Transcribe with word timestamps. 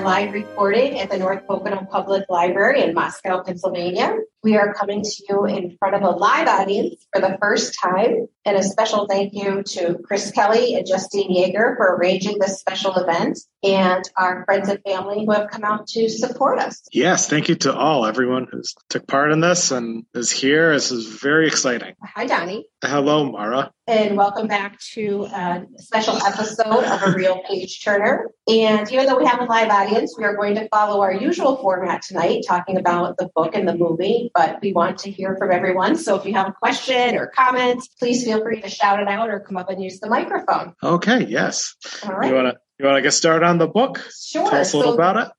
live 0.00 0.32
recording 0.32 1.00
at 1.00 1.10
the 1.10 1.18
North 1.18 1.46
Pocono 1.46 1.86
Public 1.90 2.24
Library 2.28 2.82
in 2.82 2.94
Moscow, 2.94 3.42
Pennsylvania. 3.42 4.16
We 4.46 4.56
are 4.56 4.72
coming 4.74 5.02
to 5.02 5.22
you 5.28 5.44
in 5.44 5.76
front 5.76 5.96
of 5.96 6.02
a 6.02 6.10
live 6.10 6.46
audience 6.46 7.04
for 7.12 7.20
the 7.20 7.36
first 7.40 7.76
time. 7.82 8.28
And 8.44 8.56
a 8.56 8.62
special 8.62 9.08
thank 9.08 9.34
you 9.34 9.64
to 9.64 9.98
Chris 10.04 10.30
Kelly 10.30 10.76
and 10.76 10.86
Justine 10.86 11.34
Yeager 11.34 11.76
for 11.76 11.96
arranging 11.96 12.38
this 12.38 12.60
special 12.60 12.94
event 12.94 13.40
and 13.64 14.08
our 14.16 14.44
friends 14.44 14.68
and 14.68 14.80
family 14.86 15.24
who 15.24 15.32
have 15.32 15.50
come 15.50 15.64
out 15.64 15.88
to 15.88 16.08
support 16.08 16.60
us. 16.60 16.80
Yes, 16.92 17.28
thank 17.28 17.48
you 17.48 17.56
to 17.56 17.74
all, 17.74 18.06
everyone 18.06 18.46
who 18.48 18.62
took 18.88 19.08
part 19.08 19.32
in 19.32 19.40
this 19.40 19.72
and 19.72 20.04
is 20.14 20.30
here. 20.30 20.72
This 20.74 20.92
is 20.92 21.06
very 21.08 21.48
exciting. 21.48 21.94
Hi, 22.00 22.26
Donnie. 22.26 22.68
Hello, 22.84 23.32
Mara. 23.32 23.72
And 23.88 24.16
welcome 24.16 24.46
back 24.46 24.78
to 24.94 25.24
a 25.24 25.64
special 25.78 26.16
episode 26.16 26.84
of 26.84 27.02
A 27.02 27.12
Reel 27.16 27.42
Page 27.48 27.82
Turner. 27.82 28.30
And 28.46 28.90
even 28.92 29.06
though 29.06 29.18
we 29.18 29.26
have 29.26 29.40
a 29.40 29.44
live 29.44 29.70
audience, 29.70 30.14
we 30.16 30.24
are 30.24 30.36
going 30.36 30.54
to 30.54 30.68
follow 30.68 31.00
our 31.00 31.12
usual 31.12 31.56
format 31.56 32.02
tonight, 32.02 32.44
talking 32.46 32.76
about 32.76 33.16
the 33.16 33.28
book 33.34 33.56
and 33.56 33.66
the 33.66 33.74
movie 33.74 34.30
but 34.36 34.60
we 34.60 34.72
want 34.72 34.98
to 34.98 35.10
hear 35.10 35.34
from 35.36 35.50
everyone. 35.50 35.96
So 35.96 36.16
if 36.16 36.26
you 36.26 36.34
have 36.34 36.48
a 36.48 36.52
question 36.52 37.16
or 37.16 37.26
comments, 37.28 37.88
please 37.88 38.24
feel 38.24 38.42
free 38.42 38.60
to 38.60 38.68
shout 38.68 39.00
it 39.00 39.08
out 39.08 39.30
or 39.30 39.40
come 39.40 39.56
up 39.56 39.70
and 39.70 39.82
use 39.82 39.98
the 40.00 40.08
microphone. 40.10 40.74
Okay, 40.82 41.24
yes. 41.26 41.74
All 42.04 42.12
right. 42.12 42.28
You 42.28 42.34
want 42.34 42.48
to 42.48 42.58
you 42.78 42.84
want 42.84 42.98
to 42.98 43.02
get 43.02 43.12
started 43.12 43.46
on 43.46 43.56
the 43.56 43.66
book? 43.66 44.04
Sure. 44.14 44.48
Tell 44.50 44.60
us 44.60 44.74
a 44.74 44.76
little 44.76 44.92
So- 44.92 44.96
about 44.96 45.16
it. 45.16 45.32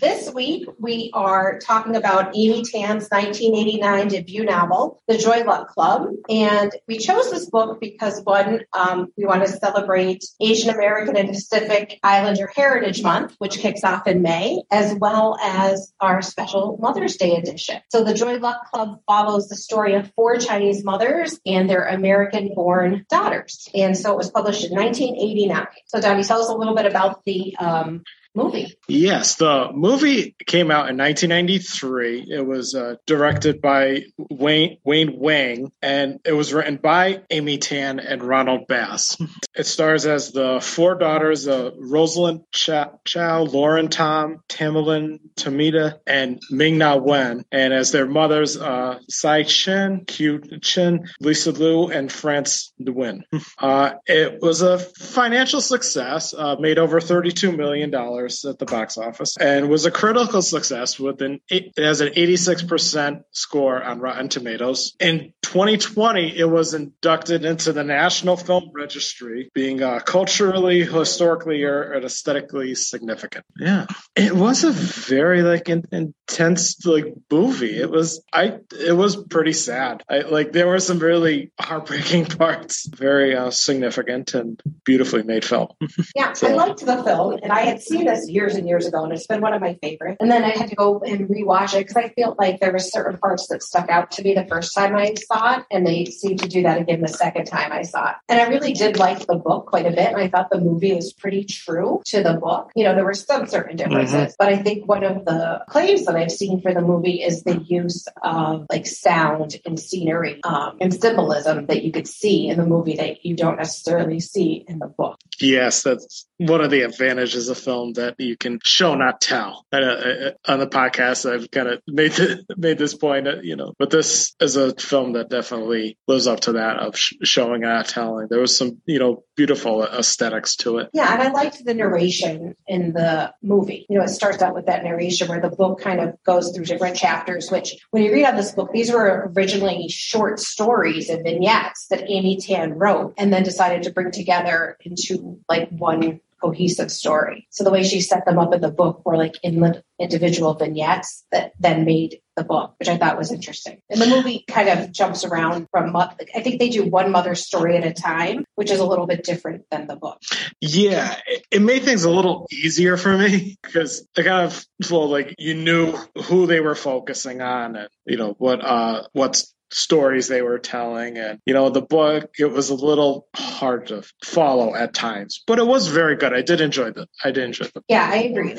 This 0.00 0.32
week, 0.32 0.68
we 0.80 1.10
are 1.14 1.60
talking 1.60 1.94
about 1.94 2.36
Amy 2.36 2.62
Tan's 2.64 3.08
1989 3.08 4.08
debut 4.08 4.44
novel, 4.44 5.00
The 5.06 5.16
Joy 5.16 5.44
Luck 5.44 5.68
Club. 5.68 6.08
And 6.28 6.72
we 6.88 6.98
chose 6.98 7.30
this 7.30 7.48
book 7.48 7.80
because, 7.80 8.20
one, 8.24 8.62
um, 8.72 9.12
we 9.16 9.24
want 9.24 9.46
to 9.46 9.48
celebrate 9.48 10.24
Asian 10.40 10.70
American 10.70 11.16
and 11.16 11.28
Pacific 11.28 12.00
Islander 12.02 12.50
Heritage 12.54 13.04
Month, 13.04 13.36
which 13.38 13.58
kicks 13.58 13.84
off 13.84 14.08
in 14.08 14.22
May, 14.22 14.62
as 14.70 14.94
well 14.94 15.38
as 15.40 15.92
our 16.00 16.22
special 16.22 16.76
Mother's 16.80 17.16
Day 17.16 17.36
edition. 17.36 17.80
So, 17.90 18.02
The 18.02 18.14
Joy 18.14 18.38
Luck 18.38 18.68
Club 18.72 19.00
follows 19.06 19.48
the 19.48 19.56
story 19.56 19.94
of 19.94 20.12
four 20.16 20.38
Chinese 20.38 20.84
mothers 20.84 21.38
and 21.46 21.70
their 21.70 21.84
American 21.84 22.52
born 22.54 23.06
daughters. 23.08 23.68
And 23.74 23.96
so 23.96 24.10
it 24.12 24.16
was 24.16 24.30
published 24.30 24.64
in 24.64 24.74
1989. 24.74 25.66
So, 25.86 26.00
Donnie, 26.00 26.24
tell 26.24 26.42
us 26.42 26.48
a 26.48 26.54
little 26.54 26.74
bit 26.74 26.86
about 26.86 27.24
the 27.24 27.56
um, 27.58 28.02
movie. 28.34 28.74
Yes, 28.88 29.36
the 29.36 29.70
movie 29.72 30.34
came 30.46 30.70
out 30.70 30.88
in 30.88 30.96
1993. 30.96 32.26
It 32.28 32.46
was 32.46 32.74
uh, 32.74 32.96
directed 33.06 33.60
by 33.60 34.04
Wayne 34.18 34.78
Wayne 34.84 35.18
Wang, 35.18 35.72
and 35.80 36.20
it 36.24 36.32
was 36.32 36.52
written 36.52 36.76
by 36.76 37.22
Amy 37.30 37.58
Tan 37.58 38.00
and 38.00 38.22
Ronald 38.22 38.66
Bass. 38.66 39.16
It 39.54 39.66
stars 39.66 40.06
as 40.06 40.32
the 40.32 40.60
four 40.60 40.94
daughters 40.94 41.46
of 41.46 41.74
Rosalind 41.78 42.44
Chao, 42.52 43.42
Lauren 43.42 43.88
Tom, 43.88 44.42
Tamlyn 44.48 45.18
Tomita, 45.36 45.98
and 46.06 46.40
Ming 46.50 46.78
Na 46.78 46.96
Wen, 46.96 47.44
and 47.52 47.72
as 47.72 47.92
their 47.92 48.06
mothers, 48.06 48.56
uh, 48.56 48.98
Tsai 49.10 49.42
Chin, 49.42 50.04
Kieu 50.06 50.38
Chinh, 50.38 51.08
Lisa 51.20 51.52
Lu, 51.52 51.88
and 51.88 52.10
France 52.10 52.72
Nuyen. 52.80 53.22
Uh, 53.58 53.94
it 54.06 54.40
was 54.40 54.62
a 54.62 54.78
financial 54.78 55.60
success, 55.60 56.34
uh, 56.34 56.56
made 56.58 56.78
over 56.78 57.00
$32 57.00 57.56
million 57.56 57.90
at 58.26 58.58
the 58.58 58.66
box 58.66 58.98
office, 58.98 59.36
and 59.36 59.68
was 59.68 59.86
a 59.86 59.90
critical 59.90 60.42
success 60.42 60.98
with 60.98 61.20
an 61.22 61.40
it 61.48 61.72
has 61.76 62.00
an 62.00 62.08
86% 62.14 63.22
score 63.32 63.82
on 63.82 64.00
Rotten 64.00 64.28
Tomatoes. 64.28 64.94
In 65.00 65.32
2020, 65.42 66.38
it 66.38 66.44
was 66.44 66.74
inducted 66.74 67.44
into 67.44 67.72
the 67.72 67.84
National 67.84 68.36
Film 68.36 68.70
Registry, 68.72 69.50
being 69.54 69.82
uh, 69.82 70.00
culturally, 70.00 70.82
historically, 70.84 71.64
or, 71.64 71.92
or 71.92 71.96
aesthetically 71.96 72.74
significant. 72.74 73.44
Yeah, 73.58 73.86
it 74.16 74.34
was 74.34 74.64
a 74.64 74.72
very 74.72 75.42
like 75.42 75.68
in, 75.68 75.84
intense 75.92 76.84
like 76.86 77.14
movie. 77.30 77.78
It 77.78 77.90
was 77.90 78.22
I 78.32 78.58
it 78.78 78.96
was 78.96 79.16
pretty 79.16 79.52
sad. 79.52 80.02
I 80.08 80.20
like 80.20 80.52
there 80.52 80.68
were 80.68 80.80
some 80.80 80.98
really 80.98 81.52
heartbreaking 81.60 82.26
parts. 82.38 82.86
Very 82.86 83.36
uh, 83.36 83.50
significant 83.50 84.34
and 84.34 84.60
beautifully 84.84 85.22
made 85.22 85.44
film. 85.44 85.68
Yeah, 86.14 86.32
I 86.42 86.52
liked 86.52 86.84
the 86.84 87.02
film, 87.02 87.38
and 87.42 87.52
I 87.52 87.60
had 87.60 87.82
seen 87.82 88.08
this 88.12 88.28
years 88.28 88.54
and 88.54 88.68
years 88.68 88.86
ago, 88.86 89.04
and 89.04 89.12
it's 89.12 89.26
been 89.26 89.40
one 89.40 89.54
of 89.54 89.60
my 89.60 89.74
favorites. 89.82 90.18
And 90.20 90.30
then 90.30 90.44
I 90.44 90.50
had 90.50 90.68
to 90.68 90.76
go 90.76 91.00
and 91.00 91.28
rewatch 91.28 91.74
it 91.74 91.86
because 91.86 91.96
I 91.96 92.08
felt 92.10 92.38
like 92.38 92.60
there 92.60 92.72
were 92.72 92.78
certain 92.78 93.18
parts 93.18 93.48
that 93.48 93.62
stuck 93.62 93.88
out 93.88 94.10
to 94.12 94.22
me 94.22 94.34
the 94.34 94.46
first 94.46 94.74
time 94.74 94.94
I 94.94 95.14
saw 95.14 95.58
it, 95.58 95.66
and 95.70 95.86
they 95.86 96.04
seemed 96.06 96.40
to 96.40 96.48
do 96.48 96.62
that 96.62 96.80
again 96.80 97.00
the 97.00 97.08
second 97.08 97.46
time 97.46 97.72
I 97.72 97.82
saw 97.82 98.10
it. 98.10 98.16
And 98.28 98.40
I 98.40 98.48
really 98.48 98.72
did 98.72 98.98
like 98.98 99.26
the 99.26 99.36
book 99.36 99.66
quite 99.66 99.86
a 99.86 99.90
bit, 99.90 100.08
and 100.08 100.16
I 100.16 100.28
thought 100.28 100.50
the 100.50 100.60
movie 100.60 100.94
was 100.94 101.12
pretty 101.12 101.44
true 101.44 102.02
to 102.06 102.22
the 102.22 102.34
book. 102.34 102.70
You 102.74 102.84
know, 102.84 102.94
there 102.94 103.04
were 103.04 103.14
some 103.14 103.46
certain 103.46 103.76
differences, 103.76 104.34
but 104.38 104.48
I 104.48 104.56
think 104.56 104.88
one 104.88 105.04
of 105.04 105.24
the 105.24 105.64
claims 105.68 106.04
that 106.06 106.16
I've 106.16 106.32
seen 106.32 106.60
for 106.60 106.72
the 106.74 106.80
movie 106.80 107.22
is 107.22 107.42
the 107.42 107.58
use 107.58 108.06
of 108.22 108.66
like 108.70 108.86
sound 108.86 109.56
and 109.64 109.78
scenery 109.78 110.42
um, 110.44 110.78
and 110.80 110.92
symbolism 110.92 111.66
that 111.66 111.82
you 111.82 111.92
could 111.92 112.08
see 112.08 112.48
in 112.48 112.58
the 112.58 112.66
movie 112.66 112.96
that 112.96 113.24
you 113.24 113.36
don't 113.36 113.56
necessarily 113.56 114.20
see 114.20 114.64
in 114.66 114.78
the 114.78 114.86
book. 114.86 115.18
Yes, 115.42 115.82
that's 115.82 116.26
one 116.38 116.60
of 116.60 116.70
the 116.70 116.82
advantages 116.82 117.48
of 117.48 117.58
film 117.58 117.94
that 117.94 118.16
you 118.18 118.36
can 118.36 118.60
show 118.64 118.94
not 118.94 119.20
tell. 119.20 119.66
Uh, 119.72 119.76
uh, 119.76 120.30
on 120.46 120.58
the 120.58 120.66
podcast, 120.66 121.30
I've 121.30 121.50
kind 121.50 121.68
of 121.68 121.82
made 121.86 122.12
the, 122.12 122.44
made 122.56 122.78
this 122.78 122.94
point, 122.94 123.28
uh, 123.28 123.40
you 123.42 123.56
know, 123.56 123.74
but 123.78 123.90
this 123.90 124.34
is 124.40 124.56
a 124.56 124.74
film 124.74 125.14
that 125.14 125.30
definitely 125.30 125.98
lives 126.06 126.26
up 126.26 126.40
to 126.40 126.52
that 126.52 126.78
of 126.78 126.96
sh- 126.96 127.14
showing 127.22 127.62
not 127.62 127.88
telling. 127.88 128.28
There 128.28 128.40
was 128.40 128.56
some, 128.56 128.80
you 128.86 128.98
know, 128.98 129.24
beautiful 129.34 129.82
aesthetics 129.82 130.56
to 130.56 130.78
it. 130.78 130.90
Yeah, 130.92 131.12
and 131.12 131.22
I 131.22 131.30
liked 131.30 131.64
the 131.64 131.74
narration 131.74 132.54
in 132.66 132.92
the 132.92 133.32
movie. 133.42 133.86
You 133.88 133.98
know, 133.98 134.04
it 134.04 134.08
starts 134.08 134.42
out 134.42 134.54
with 134.54 134.66
that 134.66 134.84
narration 134.84 135.28
where 135.28 135.40
the 135.40 135.50
book 135.50 135.80
kind 135.80 136.00
of 136.00 136.22
goes 136.24 136.54
through 136.54 136.66
different 136.66 136.96
chapters, 136.96 137.50
which 137.50 137.76
when 137.90 138.02
you 138.02 138.12
read 138.12 138.26
on 138.26 138.36
this 138.36 138.52
book, 138.52 138.70
these 138.72 138.92
were 138.92 139.32
originally 139.34 139.88
short 139.88 140.40
stories 140.40 141.08
and 141.08 141.24
vignettes 141.24 141.86
that 141.88 142.04
Amy 142.08 142.38
Tan 142.38 142.74
wrote 142.74 143.14
and 143.16 143.32
then 143.32 143.42
decided 143.42 143.84
to 143.84 143.92
bring 143.92 144.10
together 144.10 144.76
into 144.84 145.40
like 145.48 145.68
one 145.70 146.20
cohesive 146.42 146.90
story. 146.90 147.46
So 147.50 147.64
the 147.64 147.70
way 147.70 147.84
she 147.84 148.00
set 148.00 148.24
them 148.24 148.38
up 148.38 148.52
in 148.52 148.60
the 148.60 148.70
book 148.70 149.02
were 149.04 149.16
like 149.16 149.36
in 149.42 149.60
the 149.60 149.82
individual 149.98 150.54
vignettes 150.54 151.24
that 151.30 151.52
then 151.60 151.84
made 151.84 152.20
the 152.36 152.44
book, 152.44 152.74
which 152.78 152.88
I 152.88 152.96
thought 152.96 153.18
was 153.18 153.30
interesting. 153.30 153.80
And 153.90 154.00
the 154.00 154.06
movie 154.06 154.44
kind 154.48 154.68
of 154.68 154.90
jumps 154.90 155.24
around 155.24 155.68
from, 155.70 155.94
I 155.94 156.08
think 156.42 156.58
they 156.58 156.70
do 156.70 156.84
one 156.84 157.12
mother's 157.12 157.44
story 157.44 157.76
at 157.76 157.84
a 157.84 157.92
time, 157.92 158.44
which 158.54 158.70
is 158.70 158.80
a 158.80 158.86
little 158.86 159.06
bit 159.06 159.22
different 159.22 159.64
than 159.70 159.86
the 159.86 159.96
book. 159.96 160.18
Yeah, 160.60 161.14
it, 161.50 161.62
made 161.62 161.84
things 161.84 162.04
a 162.04 162.10
little 162.10 162.46
easier 162.50 162.96
for 162.96 163.16
me 163.16 163.56
because 163.62 164.06
I 164.16 164.22
kind 164.22 164.46
of 164.46 164.66
felt 164.82 165.10
like 165.10 165.34
you 165.38 165.54
knew 165.54 165.96
who 166.24 166.46
they 166.46 166.60
were 166.60 166.74
focusing 166.74 167.40
on 167.40 167.76
and 167.76 167.88
you 168.04 168.16
know 168.16 168.34
what 168.38 168.64
uh 168.64 169.04
what 169.12 169.42
stories 169.72 170.28
they 170.28 170.42
were 170.42 170.58
telling 170.58 171.18
and 171.18 171.38
you 171.46 171.54
know 171.54 171.70
the 171.70 171.82
book 171.82 172.30
it 172.38 172.52
was 172.52 172.70
a 172.70 172.74
little 172.74 173.26
hard 173.34 173.86
to 173.86 174.02
follow 174.24 174.74
at 174.74 174.94
times 174.94 175.42
but 175.46 175.58
it 175.58 175.66
was 175.66 175.88
very 175.88 176.16
good 176.16 176.32
i 176.32 176.42
did 176.42 176.60
enjoy 176.60 176.90
the 176.90 177.06
i 177.24 177.30
did 177.30 177.44
enjoy 177.44 177.64
the 177.74 177.82
Yeah, 177.88 178.08
I 178.10 178.16
agree. 178.16 178.54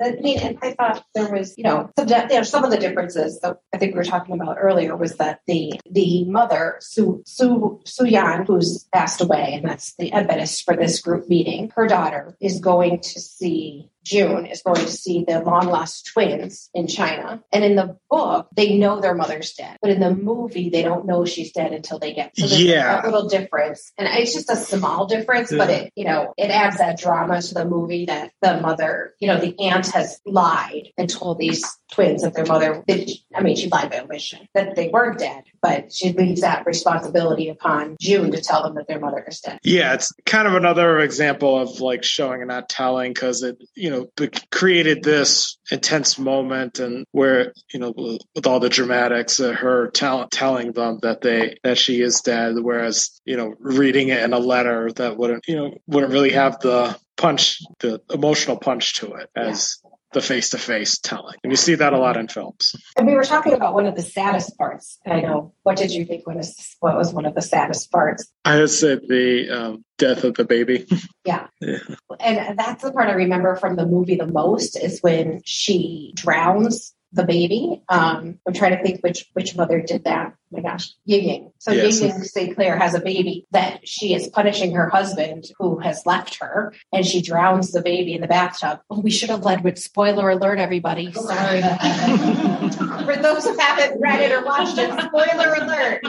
I 0.00 0.10
mean, 0.20 0.38
and 0.38 0.58
I 0.62 0.72
thought 0.72 1.04
there 1.14 1.30
was, 1.30 1.54
you 1.56 1.64
know, 1.64 1.90
some, 1.98 2.08
you 2.08 2.28
know, 2.28 2.42
some 2.42 2.64
of 2.64 2.70
the 2.70 2.78
differences 2.78 3.40
that 3.40 3.58
I 3.74 3.78
think 3.78 3.94
we 3.94 3.98
were 3.98 4.04
talking 4.04 4.34
about 4.34 4.56
earlier 4.60 4.96
was 4.96 5.16
that 5.16 5.40
the 5.46 5.72
the 5.90 6.24
mother 6.24 6.76
Su 6.80 7.22
Su 7.26 7.80
Suyuan, 7.84 8.46
who's 8.46 8.86
passed 8.92 9.20
away, 9.20 9.54
and 9.54 9.68
that's 9.68 9.94
the 9.96 10.08
impetus 10.08 10.60
for 10.60 10.76
this 10.76 11.00
group 11.00 11.28
meeting. 11.28 11.72
Her 11.74 11.86
daughter 11.86 12.36
is 12.40 12.60
going 12.60 13.00
to 13.00 13.20
see. 13.20 13.90
June 14.06 14.46
is 14.46 14.62
going 14.62 14.76
to 14.76 14.90
see 14.90 15.24
the 15.26 15.40
long 15.40 15.66
lost 15.66 16.06
twins 16.12 16.70
in 16.72 16.86
China. 16.86 17.42
And 17.52 17.64
in 17.64 17.74
the 17.74 17.98
book, 18.08 18.48
they 18.54 18.78
know 18.78 19.00
their 19.00 19.14
mother's 19.14 19.52
dead. 19.54 19.76
But 19.82 19.90
in 19.90 20.00
the 20.00 20.14
movie, 20.14 20.70
they 20.70 20.82
don't 20.82 21.06
know 21.06 21.24
she's 21.24 21.50
dead 21.50 21.72
until 21.72 21.98
they 21.98 22.14
get 22.14 22.36
so 22.36 22.46
there's 22.46 22.62
Yeah. 22.62 23.02
a 23.02 23.04
little 23.04 23.28
difference. 23.28 23.92
And 23.98 24.06
it's 24.08 24.32
just 24.32 24.48
a 24.48 24.56
small 24.56 25.06
difference, 25.06 25.50
but 25.50 25.70
it, 25.70 25.92
you 25.96 26.04
know, 26.04 26.32
it 26.38 26.50
adds 26.50 26.78
that 26.78 26.98
drama 26.98 27.42
to 27.42 27.54
the 27.54 27.64
movie 27.64 28.06
that 28.06 28.30
the 28.40 28.60
mother, 28.60 29.14
you 29.18 29.26
know, 29.26 29.40
the 29.40 29.58
aunt 29.58 29.88
has 29.88 30.20
lied 30.24 30.88
and 30.96 31.10
told 31.10 31.38
these 31.38 31.64
twins 31.92 32.22
that 32.22 32.34
their 32.34 32.46
mother, 32.46 32.84
that, 32.86 33.10
I 33.34 33.42
mean, 33.42 33.56
she 33.56 33.68
lied 33.68 33.90
by 33.90 34.00
omission, 34.00 34.46
that 34.54 34.76
they 34.76 34.88
weren't 34.88 35.18
dead, 35.18 35.44
but 35.60 35.92
she 35.92 36.12
leaves 36.12 36.42
that 36.42 36.64
responsibility 36.64 37.48
upon 37.48 37.96
June 38.00 38.30
to 38.30 38.40
tell 38.40 38.62
them 38.62 38.74
that 38.76 38.86
their 38.86 39.00
mother 39.00 39.24
is 39.26 39.40
dead. 39.40 39.58
Yeah, 39.64 39.94
it's 39.94 40.12
kind 40.24 40.46
of 40.46 40.54
another 40.54 41.00
example 41.00 41.58
of 41.58 41.80
like 41.80 42.04
showing 42.04 42.42
and 42.42 42.48
not 42.48 42.68
telling 42.68 43.12
because 43.12 43.42
it, 43.42 43.56
you 43.74 43.90
know, 43.90 43.95
be- 44.16 44.30
created 44.50 45.02
this 45.02 45.58
intense 45.70 46.18
moment 46.18 46.78
and 46.78 47.04
where, 47.12 47.52
you 47.72 47.80
know, 47.80 47.92
with 48.34 48.46
all 48.46 48.60
the 48.60 48.68
dramatics, 48.68 49.40
uh, 49.40 49.52
her 49.52 49.90
tell- 49.90 50.28
telling 50.28 50.72
them 50.72 50.98
that 51.02 51.20
they, 51.20 51.56
that 51.62 51.78
she 51.78 52.00
is 52.00 52.20
dead, 52.20 52.54
whereas, 52.60 53.20
you 53.24 53.36
know, 53.36 53.54
reading 53.58 54.08
it 54.08 54.22
in 54.22 54.32
a 54.32 54.38
letter 54.38 54.90
that 54.92 55.16
wouldn't, 55.16 55.44
you 55.48 55.56
know, 55.56 55.74
wouldn't 55.86 56.12
really 56.12 56.32
have 56.32 56.58
the 56.60 56.96
punch, 57.16 57.60
the 57.80 58.00
emotional 58.12 58.58
punch 58.58 58.94
to 58.94 59.14
it 59.14 59.30
as 59.34 59.78
the 60.12 60.20
face 60.20 60.50
to 60.50 60.58
face 60.58 60.98
telling. 60.98 61.36
And 61.42 61.52
you 61.52 61.56
see 61.56 61.74
that 61.74 61.92
a 61.92 61.98
lot 61.98 62.16
in 62.16 62.28
films. 62.28 62.74
And 62.96 63.06
we 63.06 63.14
were 63.14 63.24
talking 63.24 63.52
about 63.52 63.74
one 63.74 63.86
of 63.86 63.94
the 63.94 64.02
saddest 64.02 64.56
parts. 64.56 64.98
I 65.06 65.20
know. 65.20 65.52
What 65.62 65.76
did 65.76 65.92
you 65.92 66.04
think 66.04 66.26
was 66.26 66.76
what 66.80 66.96
was 66.96 67.12
one 67.12 67.26
of 67.26 67.34
the 67.34 67.42
saddest 67.42 67.90
parts? 67.90 68.26
I 68.44 68.58
would 68.60 68.70
say 68.70 68.96
the 68.96 69.50
um, 69.50 69.84
death 69.98 70.24
of 70.24 70.34
the 70.34 70.44
baby. 70.44 70.86
Yeah. 71.24 71.48
yeah. 71.60 71.78
And 72.20 72.56
that's 72.56 72.84
the 72.84 72.92
part 72.92 73.08
I 73.08 73.14
remember 73.14 73.56
from 73.56 73.74
the 73.74 73.84
movie 73.84 74.14
the 74.14 74.28
most 74.28 74.76
is 74.76 75.00
when 75.00 75.40
she 75.44 76.12
drowns 76.14 76.94
the 77.16 77.24
baby. 77.24 77.82
Um, 77.88 78.38
I'm 78.46 78.54
trying 78.54 78.76
to 78.76 78.82
think 78.82 79.02
which 79.02 79.28
which 79.32 79.56
mother 79.56 79.80
did 79.80 80.04
that. 80.04 80.34
Oh 80.34 80.56
my 80.56 80.62
gosh, 80.62 80.92
Ying 81.06 81.24
Ying. 81.24 81.52
So 81.58 81.72
yes. 81.72 82.00
Ying 82.00 82.10
Ying 82.10 82.22
St. 82.22 82.54
Clair 82.54 82.78
has 82.78 82.94
a 82.94 83.00
baby 83.00 83.46
that 83.50 83.88
she 83.88 84.14
is 84.14 84.28
punishing 84.28 84.74
her 84.74 84.88
husband 84.88 85.46
who 85.58 85.78
has 85.78 86.04
left 86.06 86.38
her, 86.40 86.74
and 86.92 87.04
she 87.04 87.22
drowns 87.22 87.72
the 87.72 87.82
baby 87.82 88.14
in 88.14 88.20
the 88.20 88.28
bathtub. 88.28 88.80
Oh, 88.90 89.00
we 89.00 89.10
should 89.10 89.30
have 89.30 89.44
led 89.44 89.64
with 89.64 89.78
spoiler 89.78 90.30
alert, 90.30 90.58
everybody. 90.58 91.10
Sorry. 91.12 91.62
For 93.04 93.16
those 93.16 93.44
who 93.44 93.58
haven't 93.58 94.00
read 94.00 94.20
it 94.20 94.32
or 94.32 94.44
watched 94.44 94.78
it, 94.78 94.90
spoiler 95.00 95.54
alert. 95.54 96.02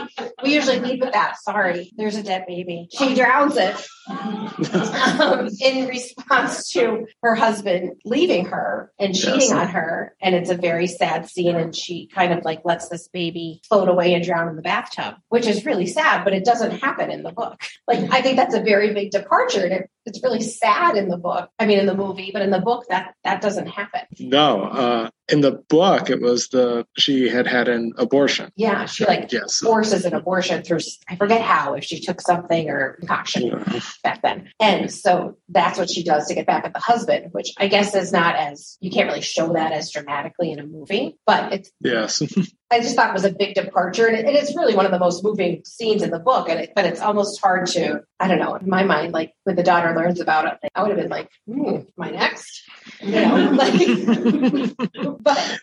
We 0.43 0.53
usually 0.53 0.79
lead 0.79 1.01
with 1.01 1.13
that. 1.13 1.41
Sorry, 1.41 1.91
there's 1.97 2.15
a 2.15 2.23
dead 2.23 2.45
baby. 2.47 2.87
She 2.91 3.15
drowns 3.15 3.57
it 3.57 3.75
um, 4.07 5.49
in 5.59 5.87
response 5.87 6.69
to 6.71 7.07
her 7.23 7.33
husband 7.33 7.93
leaving 8.05 8.45
her 8.45 8.91
and 8.99 9.15
cheating 9.15 9.41
yes. 9.41 9.51
on 9.51 9.67
her, 9.69 10.15
and 10.21 10.35
it's 10.35 10.51
a 10.51 10.55
very 10.55 10.85
sad 10.87 11.27
scene. 11.27 11.55
And 11.55 11.75
she 11.75 12.07
kind 12.07 12.33
of 12.33 12.45
like 12.45 12.61
lets 12.65 12.87
this 12.89 13.07
baby 13.07 13.61
float 13.67 13.89
away 13.89 14.13
and 14.13 14.23
drown 14.23 14.47
in 14.47 14.55
the 14.55 14.61
bathtub, 14.61 15.15
which 15.29 15.47
is 15.47 15.65
really 15.65 15.87
sad, 15.87 16.23
but 16.23 16.33
it 16.33 16.45
doesn't 16.45 16.81
happen 16.81 17.09
in 17.09 17.23
the 17.23 17.31
book. 17.31 17.59
Like, 17.87 18.11
I 18.11 18.21
think 18.21 18.37
that's 18.37 18.55
a 18.55 18.61
very 18.61 18.93
big 18.93 19.11
departure. 19.11 19.63
And 19.63 19.73
it, 19.73 19.89
it's 20.07 20.23
really 20.23 20.41
sad 20.41 20.95
in 20.95 21.09
the 21.09 21.17
book. 21.17 21.49
I 21.59 21.65
mean, 21.65 21.79
in 21.79 21.85
the 21.85 21.95
movie, 21.95 22.31
but 22.31 22.41
in 22.41 22.49
the 22.49 22.61
book, 22.61 22.85
that 22.89 23.13
that 23.23 23.41
doesn't 23.41 23.67
happen. 23.67 24.01
No, 24.19 24.63
uh, 24.63 25.09
in 25.29 25.41
the 25.41 25.51
book, 25.51 26.09
it 26.09 26.21
was 26.21 26.47
the 26.47 26.87
she 26.97 27.27
had 27.27 27.45
had 27.45 27.67
an 27.67 27.93
abortion. 27.97 28.51
Yeah, 28.55 28.85
she 28.85 29.05
like 29.05 29.31
yes. 29.31 29.59
forces 29.59 30.05
an 30.05 30.13
abortion 30.13 30.63
through 30.63 30.79
I 31.09 31.17
forget 31.17 31.41
how 31.41 31.73
if 31.73 31.83
she 31.83 31.99
took 31.99 32.21
something 32.21 32.69
or 32.69 32.93
concoction 32.99 33.47
yeah. 33.47 33.81
back 34.03 34.21
then, 34.21 34.49
and 34.59 34.91
so 34.91 35.37
that's 35.49 35.77
what 35.77 35.89
she 35.89 36.03
does 36.03 36.27
to 36.27 36.35
get 36.35 36.47
back 36.47 36.65
at 36.65 36.73
the 36.73 36.79
husband, 36.79 37.33
which 37.33 37.53
I 37.57 37.67
guess 37.67 37.93
is 37.93 38.13
not 38.13 38.35
as 38.35 38.77
you 38.79 38.89
can't 38.89 39.09
really 39.09 39.21
show 39.21 39.53
that 39.53 39.73
as 39.73 39.91
dramatically 39.91 40.51
in 40.51 40.59
a 40.59 40.65
movie, 40.65 41.17
but 41.25 41.53
it's 41.53 41.71
yes. 41.81 42.21
I 42.69 42.81
just 42.81 42.95
thought 42.95 43.13
was 43.13 43.23
a 43.23 43.31
big 43.31 43.55
departure, 43.55 44.07
and, 44.07 44.17
it, 44.17 44.25
it's 44.25 44.55
really 44.55 44.75
one 44.75 44.85
of 44.85 44.91
the 44.91 44.99
most 44.99 45.23
moving 45.23 45.63
scenes 45.65 46.03
in 46.03 46.09
the 46.09 46.19
book. 46.19 46.49
And 46.49 46.59
it, 46.59 46.73
but 46.75 46.85
it's 46.85 46.99
almost 46.99 47.39
hard 47.41 47.67
to, 47.67 48.03
I 48.19 48.27
don't 48.27 48.39
know, 48.39 48.55
in 48.55 48.69
my 48.69 48.83
mind, 48.83 49.13
like 49.13 49.33
when 49.43 49.55
the 49.55 49.63
daughter 49.63 49.95
learns 49.95 50.19
about 50.19 50.45
it, 50.45 50.71
I 50.75 50.81
would 50.81 50.91
have 50.91 50.99
been 50.99 51.09
like, 51.09 51.29
hmm, 51.45 51.79
my 51.95 52.09
next, 52.09 52.63
you 53.01 53.11
know, 53.11 53.51
like, 53.53 53.73
but 55.21 55.59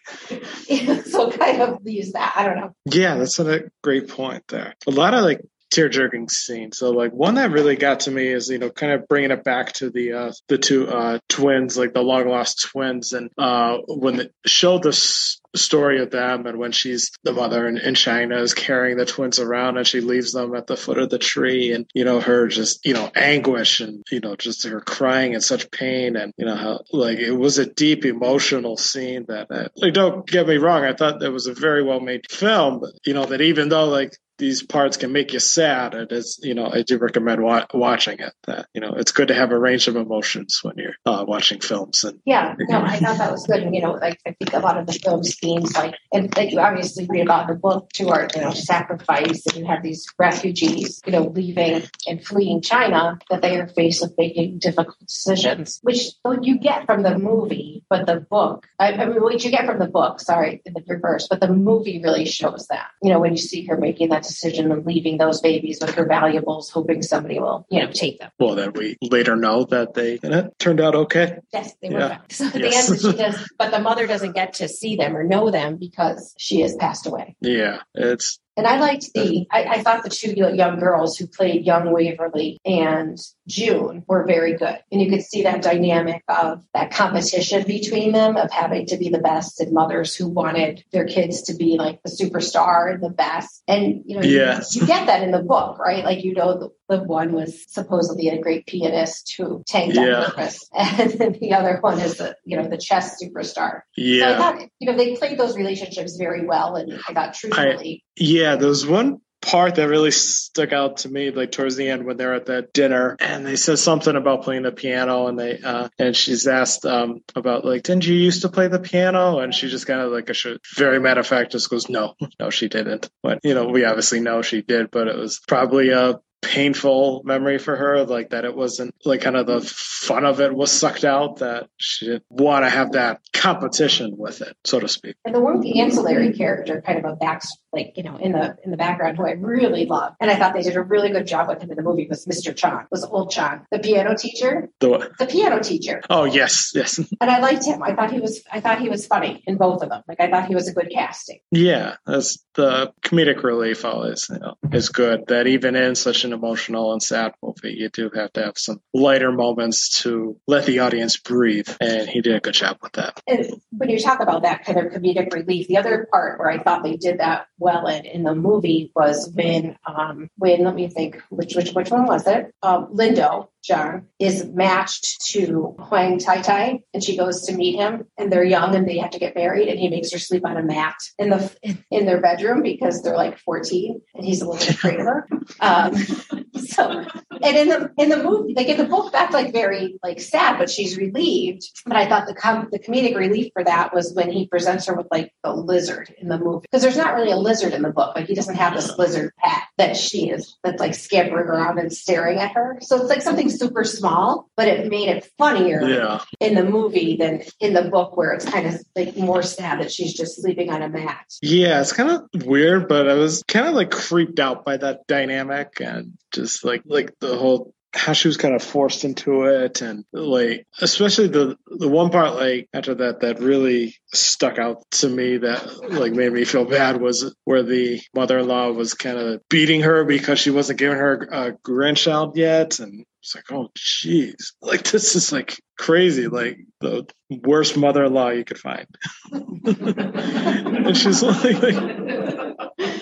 so 1.05 1.31
kind 1.31 1.63
of 1.63 1.81
use 1.85 2.13
that. 2.13 2.33
I 2.37 2.47
don't 2.47 2.57
know. 2.57 2.75
Yeah, 2.87 3.17
that's 3.17 3.39
a 3.39 3.65
great 3.83 4.09
point 4.09 4.45
there. 4.49 4.75
A 4.87 4.91
lot 4.91 5.15
of 5.15 5.25
like 5.25 5.41
tear 5.71 5.89
jerking 5.89 6.29
scene. 6.29 6.73
So 6.73 6.91
like 6.91 7.13
one 7.13 7.35
that 7.35 7.51
really 7.51 7.77
got 7.77 8.01
to 8.01 8.11
me 8.11 8.29
is 8.29 8.49
you 8.49 8.59
know 8.59 8.71
kind 8.71 8.93
of 8.93 9.09
bringing 9.09 9.31
it 9.31 9.45
back 9.45 9.73
to 9.75 9.91
the 9.91 10.13
uh, 10.13 10.33
the 10.49 10.59
two 10.59 10.89
uh, 10.89 11.19
twins, 11.29 11.77
like 11.77 11.93
the 11.93 12.03
long 12.03 12.29
lost 12.29 12.69
twins, 12.71 13.13
and 13.13 13.31
uh, 13.37 13.79
when 13.89 14.21
it 14.21 14.35
showed 14.47 14.85
the 14.85 14.91
s- 14.91 15.41
story 15.55 16.01
of 16.01 16.11
them, 16.11 16.47
and 16.47 16.59
when 16.59 16.73
she's 16.73 17.11
the 17.23 17.33
mother 17.33 17.67
in, 17.67 17.79
in 17.79 17.95
China 17.95 18.39
is 18.39 18.55
carrying 18.55 18.97
the 18.97 19.07
twins 19.07 19.39
around, 19.39 19.77
and 19.77 19.87
she 19.87 20.01
leaves 20.01 20.33
them 20.33 20.55
at 20.55 20.67
the 20.67 20.77
foot 20.77 20.99
of 20.99 21.11
the 21.11 21.19
tree, 21.19 21.73
and 21.73 21.87
you 21.95 22.05
know 22.05 22.21
her 22.21 22.49
just 22.49 22.85
you 22.85 22.95
know 22.95 23.11
anguish 23.15 23.81
and 23.81 24.03
you 24.11 24.21
know 24.21 24.37
just 24.37 24.67
her 24.67 24.81
crying 24.81 25.35
in 25.35 25.41
such 25.41 25.71
pain, 25.71 26.17
and 26.17 26.33
you 26.37 26.45
know 26.45 26.57
how 26.57 26.81
like 26.93 27.19
it 27.19 27.33
was 27.33 27.59
a 27.59 27.67
deep 27.67 28.05
emotional 28.05 28.77
scene 28.77 29.25
that, 29.29 29.49
like 29.77 29.95
don't 29.95 30.27
get 30.27 30.47
me 30.47 30.57
wrong, 30.57 30.85
I 30.85 30.95
thought 30.95 31.21
that 31.21 31.33
was 31.33 31.47
a 31.47 31.55
very 31.55 31.83
well 31.83 32.01
made 32.01 32.31
film, 32.31 32.81
but 32.81 32.91
you 33.07 33.15
know 33.15 33.27
that 33.27 33.41
even 33.41 33.69
though 33.69 33.87
like 33.87 34.13
these 34.39 34.63
parts 34.63 34.97
can 34.97 35.13
make 35.13 35.33
you 35.33 35.39
sad. 35.39 35.95
and 35.95 36.11
It 36.11 36.15
is, 36.15 36.41
you 36.43 36.55
know, 36.55 36.69
I 36.71 36.83
do 36.83 36.99
recommend 36.99 37.43
wa- 37.43 37.67
watching 37.73 38.19
it. 38.19 38.33
That 38.47 38.67
you 38.75 38.81
know, 38.81 38.95
it's 38.97 39.13
good 39.13 39.29
to 39.29 39.35
have 39.35 39.53
a 39.53 39.59
range 39.59 39.87
of 39.89 39.97
emotions 39.97 40.61
when 40.63 40.75
you're 40.77 40.97
uh, 41.07 41.25
watching 41.27 41.61
films. 41.61 42.05
And 42.05 42.21
yeah, 42.25 42.55
no, 42.69 42.81
I 42.81 42.99
thought 42.99 43.19
that 43.19 43.31
was 43.31 43.47
good. 43.47 43.63
And, 43.63 43.75
you 43.75 43.83
know, 43.83 43.93
like 43.93 44.21
I 44.27 44.33
think 44.33 44.53
a 44.53 44.59
lot 44.59 44.77
of 44.79 44.87
the 44.87 44.93
films 44.93 45.37
like 45.53 45.95
and 46.13 46.31
that 46.33 46.51
you 46.51 46.61
obviously 46.61 47.07
read 47.09 47.23
about 47.23 47.49
in 47.49 47.55
the 47.55 47.61
book 47.61 47.91
too, 47.93 48.09
are 48.09 48.29
you 48.35 48.41
know 48.41 48.53
sacrifice, 48.53 49.47
and 49.47 49.57
you 49.57 49.67
have 49.67 49.83
these 49.83 50.07
refugees, 50.19 51.01
you 51.07 51.13
know, 51.13 51.25
leaving 51.25 51.83
and 52.07 52.25
fleeing 52.25 52.61
China 52.61 53.19
that 53.31 53.43
they 53.43 53.59
are 53.59 53.69
faced 53.69 54.03
with 54.03 54.15
making 54.17 54.59
difficult 54.59 54.99
decisions, 55.01 55.81
which 55.83 56.13
you 56.43 56.59
get 56.59 56.87
from 56.87 57.03
the 57.03 57.19
movie, 57.19 57.85
but 57.89 58.07
the 58.07 58.21
book, 58.21 58.67
I, 58.79 58.93
I 58.93 59.07
mean, 59.07 59.21
what 59.21 59.43
you 59.45 59.51
get 59.51 59.67
from 59.67 59.79
the 59.79 59.89
book, 59.89 60.21
sorry, 60.21 60.63
in 60.65 60.73
the 60.73 60.83
reverse, 60.87 61.27
but 61.29 61.41
the 61.41 61.49
movie 61.49 62.01
really 62.03 62.25
shows 62.25 62.67
that. 62.69 62.89
You 63.03 63.11
know, 63.11 63.21
when 63.21 63.33
you 63.33 63.39
see 63.39 63.67
her 63.67 63.77
making 63.77 64.11
that 64.11 64.23
decision 64.23 64.71
and 64.73 64.87
leaving 64.87 65.19
those 65.19 65.41
babies 65.41 65.79
with 65.81 65.95
her 65.95 66.07
valuables, 66.07 66.71
hoping 66.71 67.03
somebody 67.03 67.39
will, 67.39 67.67
you 67.71 67.81
know, 67.81 67.91
take 67.91 68.19
them. 68.19 68.31
Well, 68.39 68.55
then 68.55 68.73
we 68.73 68.97
later 69.03 69.37
know 69.37 69.65
that 69.65 69.95
they 69.95 70.19
and 70.23 70.35
it 70.35 70.59
turned 70.59 70.81
out 70.81 70.95
okay. 70.95 71.39
Yes, 71.53 71.75
they 71.83 71.91
were. 71.91 71.99
Yeah. 71.99 72.19
So 72.31 72.47
at 72.47 72.57
yes. 72.57 72.89
the 72.89 72.93
end, 72.93 73.01
she 73.01 73.23
does, 73.23 73.53
but 73.59 73.71
the 73.71 73.79
mother 73.79 74.07
doesn't 74.07 74.33
get 74.33 74.55
to 74.55 74.69
see 74.69 74.97
them 74.97 75.17
or 75.17 75.23
know 75.23 75.34
them 75.51 75.77
because 75.77 76.35
she 76.39 76.61
has 76.61 76.77
passed 76.77 77.07
away. 77.07 77.37
Yeah, 77.41 77.81
it's 77.95 78.39
and 78.57 78.67
I 78.67 78.79
liked 78.79 79.13
the, 79.15 79.47
I, 79.51 79.65
I, 79.65 79.83
thought 79.83 80.05
the 80.05 80.11
two 80.11 80.33
young 80.33 80.79
girls 80.79 81.17
who 81.17 81.27
played 81.27 81.67
young 81.67 81.91
Waverly 81.91 82.61
and 82.65 83.19
June 83.49 84.05
were 84.07 84.25
very 84.25 84.57
good. 84.57 84.79
And 84.93 85.01
you 85.01 85.11
could 85.11 85.23
see 85.23 85.43
that 85.43 85.63
dynamic 85.63 86.23
of 86.29 86.65
that 86.73 86.93
competition 86.93 87.65
between 87.65 88.13
them 88.13 88.37
of 88.37 88.53
having 88.53 88.87
to 88.87 88.97
be 88.97 89.09
the 89.09 89.19
best 89.19 89.61
and 89.61 89.73
mothers 89.73 90.15
who 90.15 90.29
wanted 90.29 90.85
their 90.93 91.05
kids 91.05 91.43
to 91.43 91.55
be 91.55 91.77
like 91.77 92.01
the 92.05 92.11
superstar 92.11 92.93
and 92.93 93.03
the 93.03 93.11
best. 93.11 93.63
And, 93.67 94.03
you 94.07 94.17
know, 94.17 94.23
yes. 94.23 94.77
you, 94.77 94.83
you 94.83 94.87
get 94.87 95.07
that 95.07 95.23
in 95.25 95.33
the 95.33 95.43
book, 95.43 95.79
right? 95.81 96.05
Like, 96.05 96.23
you 96.23 96.35
know, 96.35 96.59
the, 96.89 96.97
the 96.97 97.03
one 97.03 97.33
was 97.33 97.65
supposedly 97.73 98.29
a 98.29 98.41
great 98.41 98.67
pianist 98.67 99.35
who 99.37 99.65
tanked 99.67 99.97
yeah. 99.97 100.03
on 100.03 100.25
purpose. 100.27 100.69
And 100.95 101.11
then 101.11 101.33
the 101.41 101.55
other 101.55 101.79
one 101.81 101.99
is 101.99 102.19
the, 102.19 102.37
you 102.45 102.57
know, 102.57 102.69
the 102.69 102.77
chess 102.77 103.21
superstar. 103.21 103.81
Yeah. 103.97 104.29
So 104.29 104.35
I 104.35 104.37
thought, 104.37 104.69
you 104.79 104.91
know, 104.91 104.97
they 104.97 105.17
played 105.17 105.39
those 105.39 105.57
relationships 105.57 106.17
very 106.17 106.47
well. 106.47 106.77
And 106.77 107.01
I 107.09 107.13
thought 107.13 107.35
truthfully. 107.35 108.04
Yeah, 108.17 108.57
there's 108.57 108.87
one 108.87 109.21
part 109.45 109.75
that 109.75 109.89
really 109.89 110.11
stuck 110.11 110.73
out 110.73 110.99
to 110.99 111.09
me, 111.09 111.31
like 111.31 111.53
towards 111.53 111.77
the 111.77 111.89
end 111.89 112.05
when 112.05 112.17
they're 112.17 112.35
at 112.35 112.47
that 112.47 112.73
dinner 112.73 113.17
and 113.21 113.47
they 113.47 113.57
said 113.57 113.79
something 113.79 114.17
about 114.17 114.43
playing 114.43 114.63
the 114.63 114.73
piano 114.73 115.27
and 115.27 115.39
they, 115.39 115.61
uh, 115.61 115.89
and 115.99 116.17
she's 116.17 116.47
asked, 116.47 116.87
um, 116.87 117.23
about 117.35 117.65
like, 117.65 117.83
didn't 117.83 118.07
you 118.07 118.15
used 118.15 118.43
to 118.43 118.49
play 118.49 118.69
the 118.69 118.79
piano? 118.79 119.41
And 119.41 119.55
she 119.55 119.69
just 119.69 119.87
kind 119.87 120.01
of 120.01 120.13
like 120.13 120.31
a 120.31 120.59
very 120.77 120.99
matter 120.99 121.21
of 121.21 121.27
fact 121.27 121.53
just 121.53 121.71
goes, 121.71 121.89
no, 121.89 122.15
no, 122.41 122.51
she 122.51 122.69
didn't. 122.69 123.11
But, 123.23 123.41
you 123.43 123.55
know, 123.55 123.69
we 123.69 123.85
obviously 123.85 124.21
know 124.21 124.43
she 124.43 124.63
did, 124.63 124.91
but 124.91 125.09
it 125.09 125.17
was 125.17 125.41
probably 125.47 125.91
a 125.91 126.21
painful 126.45 127.23
memory 127.25 127.59
for 127.59 127.75
her, 127.75 128.05
like 128.05 128.31
that 128.31 128.45
it 128.45 128.55
wasn't 128.55 128.95
like 129.05 129.23
kind 129.23 129.37
of 129.37 129.47
the 129.47 129.61
fun 129.61 130.25
of 130.25 130.41
it 130.41 130.55
was 130.55 130.71
sucked 130.71 131.05
out, 131.05 131.39
that 131.39 131.69
she 131.77 132.07
didn't 132.07 132.25
want 132.29 132.65
to 132.65 132.71
have 132.71 132.93
that 132.93 133.21
competition 133.33 134.15
with 134.17 134.43
it, 134.43 134.55
so 134.65 134.79
to 134.79 134.89
speak. 134.89 135.17
And 135.25 135.35
the 135.35 135.41
one 135.41 135.67
ancillary 135.67 136.33
character, 136.33 136.83
kind 136.83 136.99
of 136.99 137.13
a 137.13 137.17
back, 137.17 137.43
like 137.75 137.95
you 137.97 138.03
know, 138.03 138.17
in 138.17 138.33
the 138.33 138.57
in 138.65 138.71
the 138.71 138.77
background, 138.77 139.17
who 139.17 139.27
I 139.27 139.33
really 139.33 139.87
love, 139.87 140.15
and 140.21 140.31
I 140.31 140.37
thought 140.37 140.55
they 140.55 140.63
did 140.63 140.77
a 140.77 140.83
really 140.83 141.11
good 141.11 141.27
job 141.27 141.49
with 141.49 141.61
him 141.61 141.71
in 141.71 141.77
the 141.77 141.83
movie 141.83 142.07
was 142.09 142.27
Mr. 142.27 142.55
Chang, 142.55 142.87
was 142.91 143.05
old 143.05 143.31
Chong, 143.31 143.67
the 143.71 143.79
piano 143.79 144.15
teacher, 144.17 144.69
the 144.81 145.11
the 145.19 145.27
piano 145.27 145.61
teacher. 145.61 146.03
Oh 146.09 146.25
yes, 146.25 146.73
yes. 146.75 146.99
And 146.99 147.31
I 147.31 147.39
liked 147.41 147.65
him. 147.65 147.83
I 147.83 147.95
thought 147.95 148.13
he 148.13 148.21
was 148.21 148.43
I 148.53 148.61
thought 148.61 148.81
he 148.81 148.89
was 148.89 149.07
funny 149.07 149.43
in 149.47 149.57
both 149.57 149.83
of 149.83 149.89
them. 149.89 150.03
Like 150.07 150.21
I 150.21 150.29
thought 150.29 150.47
he 150.47 150.55
was 150.55 150.69
a 150.69 150.73
good 150.73 150.91
casting. 150.93 151.39
Yeah, 151.51 151.97
that's 152.07 152.39
the 152.55 152.93
comedic 153.03 153.43
relief 153.43 153.85
always 153.85 154.29
you 154.29 154.39
know, 154.39 154.55
is 154.73 154.89
good. 154.89 155.27
That 155.29 155.47
even 155.47 155.77
in 155.77 155.95
such 155.95 156.25
an 156.25 156.33
emotional 156.33 156.93
and 156.93 157.03
sad 157.03 157.33
movie, 157.43 157.75
you 157.77 157.89
do 157.89 158.11
have 158.15 158.33
to 158.35 158.45
have 158.45 158.59
some 158.59 158.81
lighter 158.93 159.33
moments 159.33 160.03
to 160.03 160.39
let 160.47 160.67
the 160.67 160.81
audience 160.81 161.17
breathe. 161.17 161.69
And 161.81 162.09
he 162.09 162.21
did 162.21 162.37
a 162.37 162.41
good 162.41 162.55
job 162.55 162.79
with 162.83 162.93
that. 162.93 163.21
And 163.27 163.61
when 163.71 163.91
you 163.91 163.99
talk 163.99 164.21
about 164.21 164.43
that 164.43 164.65
kind 164.65 164.79
of 164.79 164.93
comedic 164.93 165.33
relief, 165.33 165.69
the 165.69 165.79
other 165.79 166.07
part 166.11 166.39
where 166.39 166.51
I 166.51 166.63
thought 166.63 166.83
they 166.83 166.97
did 166.97 167.19
that 167.19 167.47
well 167.65 167.87
in, 167.87 168.05
in 168.05 168.23
the 168.23 168.35
movie 168.35 168.93
was 168.95 169.33
when, 169.35 169.77
um, 169.87 170.29
when, 170.37 170.63
let 170.63 170.75
me 170.75 170.89
think, 170.89 171.21
which, 171.31 171.57
which, 171.57 171.73
which 171.73 171.91
one 171.91 172.07
was 172.07 172.27
it? 172.27 172.55
Um, 172.63 172.95
Lindo, 172.95 173.49
Jong, 173.65 174.07
is 174.19 174.45
matched 174.45 175.23
to 175.31 175.75
Huang 175.79 176.19
Tai 176.19 176.43
Tai, 176.43 176.81
and 176.93 177.03
she 177.03 177.17
goes 177.17 177.47
to 177.47 177.55
meet 177.55 177.77
him, 177.77 178.05
and 178.19 178.31
they're 178.31 178.45
young 178.45 178.75
and 178.75 178.87
they 178.87 178.99
have 178.99 179.11
to 179.13 179.19
get 179.19 179.35
married, 179.35 179.69
and 179.69 179.81
he 179.81 179.89
makes 179.89 180.13
her 180.13 180.19
sleep 180.19 180.45
on 180.47 180.59
a 180.59 180.63
mat 180.63 180.97
in 181.19 181.31
the 181.31 181.79
in 181.91 182.05
their 182.05 182.21
bedroom 182.21 182.63
because 182.63 183.03
they're 183.03 183.17
like 183.17 183.39
14, 183.39 184.01
and 184.15 184.25
he's 184.25 184.43
a 184.43 184.49
little 184.49 184.69
afraid 184.69 185.01
of 185.01 185.07
her. 185.07 185.29
Um, 185.61 185.95
so 186.57 187.05
and 187.31 187.57
in 187.57 187.69
the 187.69 187.91
in 187.99 188.09
the 188.09 188.23
movie, 188.23 188.55
like 188.55 188.69
in 188.69 188.79
the 188.79 188.85
book, 188.85 189.13
that's 189.13 189.33
like 189.35 189.53
very 189.53 189.97
like 190.03 190.21
sad, 190.21 190.59
but 190.59 190.71
she's 190.71 190.97
relieved. 190.97 191.69
But 191.87 191.97
I 191.97 192.09
thought 192.09 192.27
the 192.27 192.35
com- 192.35 192.69
the 192.71 192.79
comedic 192.79 193.17
relief 193.17 193.53
for 193.53 193.65
that 193.65 193.95
was 193.95 194.13
when 194.15 194.31
he 194.31 194.47
presents 194.47 194.87
her 194.87 194.95
with 194.95 195.07
like 195.11 195.33
the 195.43 195.53
lizard 195.53 196.15
in 196.19 196.29
the 196.29 196.39
movie, 196.39 196.67
because 196.71 196.83
there's 196.83 196.97
not 196.97 197.15
really 197.15 197.31
a 197.33 197.37
lizard 197.37 197.73
in 197.73 197.83
the 197.83 197.91
book. 197.91 198.15
Like 198.15 198.27
he 198.27 198.35
doesn't 198.35 198.55
have 198.57 198.75
this 198.75 198.97
lizard 198.99 199.33
pet 199.39 199.63
that 199.79 199.97
she 199.97 200.31
is 200.31 200.57
that's 200.63 200.81
like 200.81 200.95
scampering 200.95 201.47
around 201.49 201.79
and 201.79 201.93
staring 201.93 202.39
at 202.39 202.53
her. 202.53 202.79
So 202.81 202.97
it's 203.01 203.09
like 203.09 203.23
something 203.23 203.51
super 203.51 203.85
small, 203.85 204.49
but 204.57 204.69
it 204.69 204.89
made 204.89 205.09
it 205.09 205.29
funnier 205.39 205.83
Yeah. 205.83 206.21
in 206.41 206.55
the 206.55 206.65
movie 206.65 207.17
than 207.17 207.43
in 207.61 207.75
the 207.75 207.83
book, 207.83 208.17
where 208.17 208.33
it's 208.33 208.45
kind 208.45 208.67
of 208.67 208.81
like 208.97 209.17
more 209.17 209.43
sad 209.43 209.81
that 209.81 209.91
she's 209.93 210.15
just 210.15 210.41
sleeping 210.41 210.71
on 210.71 210.83
a 210.83 210.89
mat. 210.89 211.25
Yeah, 211.43 211.81
it's 211.81 211.93
kind 211.93 212.11
of 212.11 212.45
weird, 212.45 212.89
but 212.89 213.09
I 213.09 213.15
was 213.15 213.43
kind 213.49 213.67
of 213.67 213.75
like 213.75 213.91
creeped 213.91 214.39
out 214.39 214.65
by 214.65 214.77
that 214.77 215.07
dynamic 215.07 215.81
and 215.81 216.17
just 216.33 216.44
like 216.65 216.83
like 216.87 217.15
the 217.21 217.37
whole 217.37 217.75
how 217.95 218.13
she 218.13 218.29
was 218.29 218.37
kind 218.37 218.55
of 218.55 218.63
forced 218.63 219.05
into 219.05 219.45
it 219.45 219.81
and 219.81 220.05
like 220.13 220.67
especially 220.81 221.29
the 221.29 221.57
the 221.67 221.89
one 221.89 222.11
part 222.11 222.35
like 222.35 222.69
after 222.75 222.95
that 222.97 223.21
that 223.21 223.39
really 223.39 223.95
stuck 224.13 224.59
out 224.59 224.83
to 224.91 225.09
me 225.09 225.39
that 225.39 225.91
like 225.93 226.13
made 226.13 226.33
me 226.33 226.45
feel 226.45 226.65
bad 226.65 227.01
was 227.01 227.35
where 227.45 227.63
the 227.63 228.01
mother-in-law 228.15 228.73
was 228.73 228.95
kind 228.95 229.17
of 229.17 229.41
beating 229.49 229.83
her 229.83 230.05
because 230.05 230.39
she 230.39 230.51
wasn't 230.51 230.79
giving 230.79 230.99
her 230.99 231.29
a 231.31 231.53
grandchild 231.63 232.37
yet. 232.37 232.81
And 232.81 233.05
it's 233.23 233.35
like 233.35 233.51
oh 233.53 233.69
jeez. 233.79 234.53
Like 234.61 234.91
this 234.91 235.15
is 235.15 235.33
like 235.33 235.61
crazy. 235.79 236.27
Like 236.27 236.59
the 236.81 237.07
worst 237.31 237.77
mother-in-law 237.77 238.31
you 238.31 238.45
could 238.45 238.59
find. 238.59 238.87
And 240.85 240.95
she's 240.95 241.23
like, 241.23 241.63
like 241.63 242.94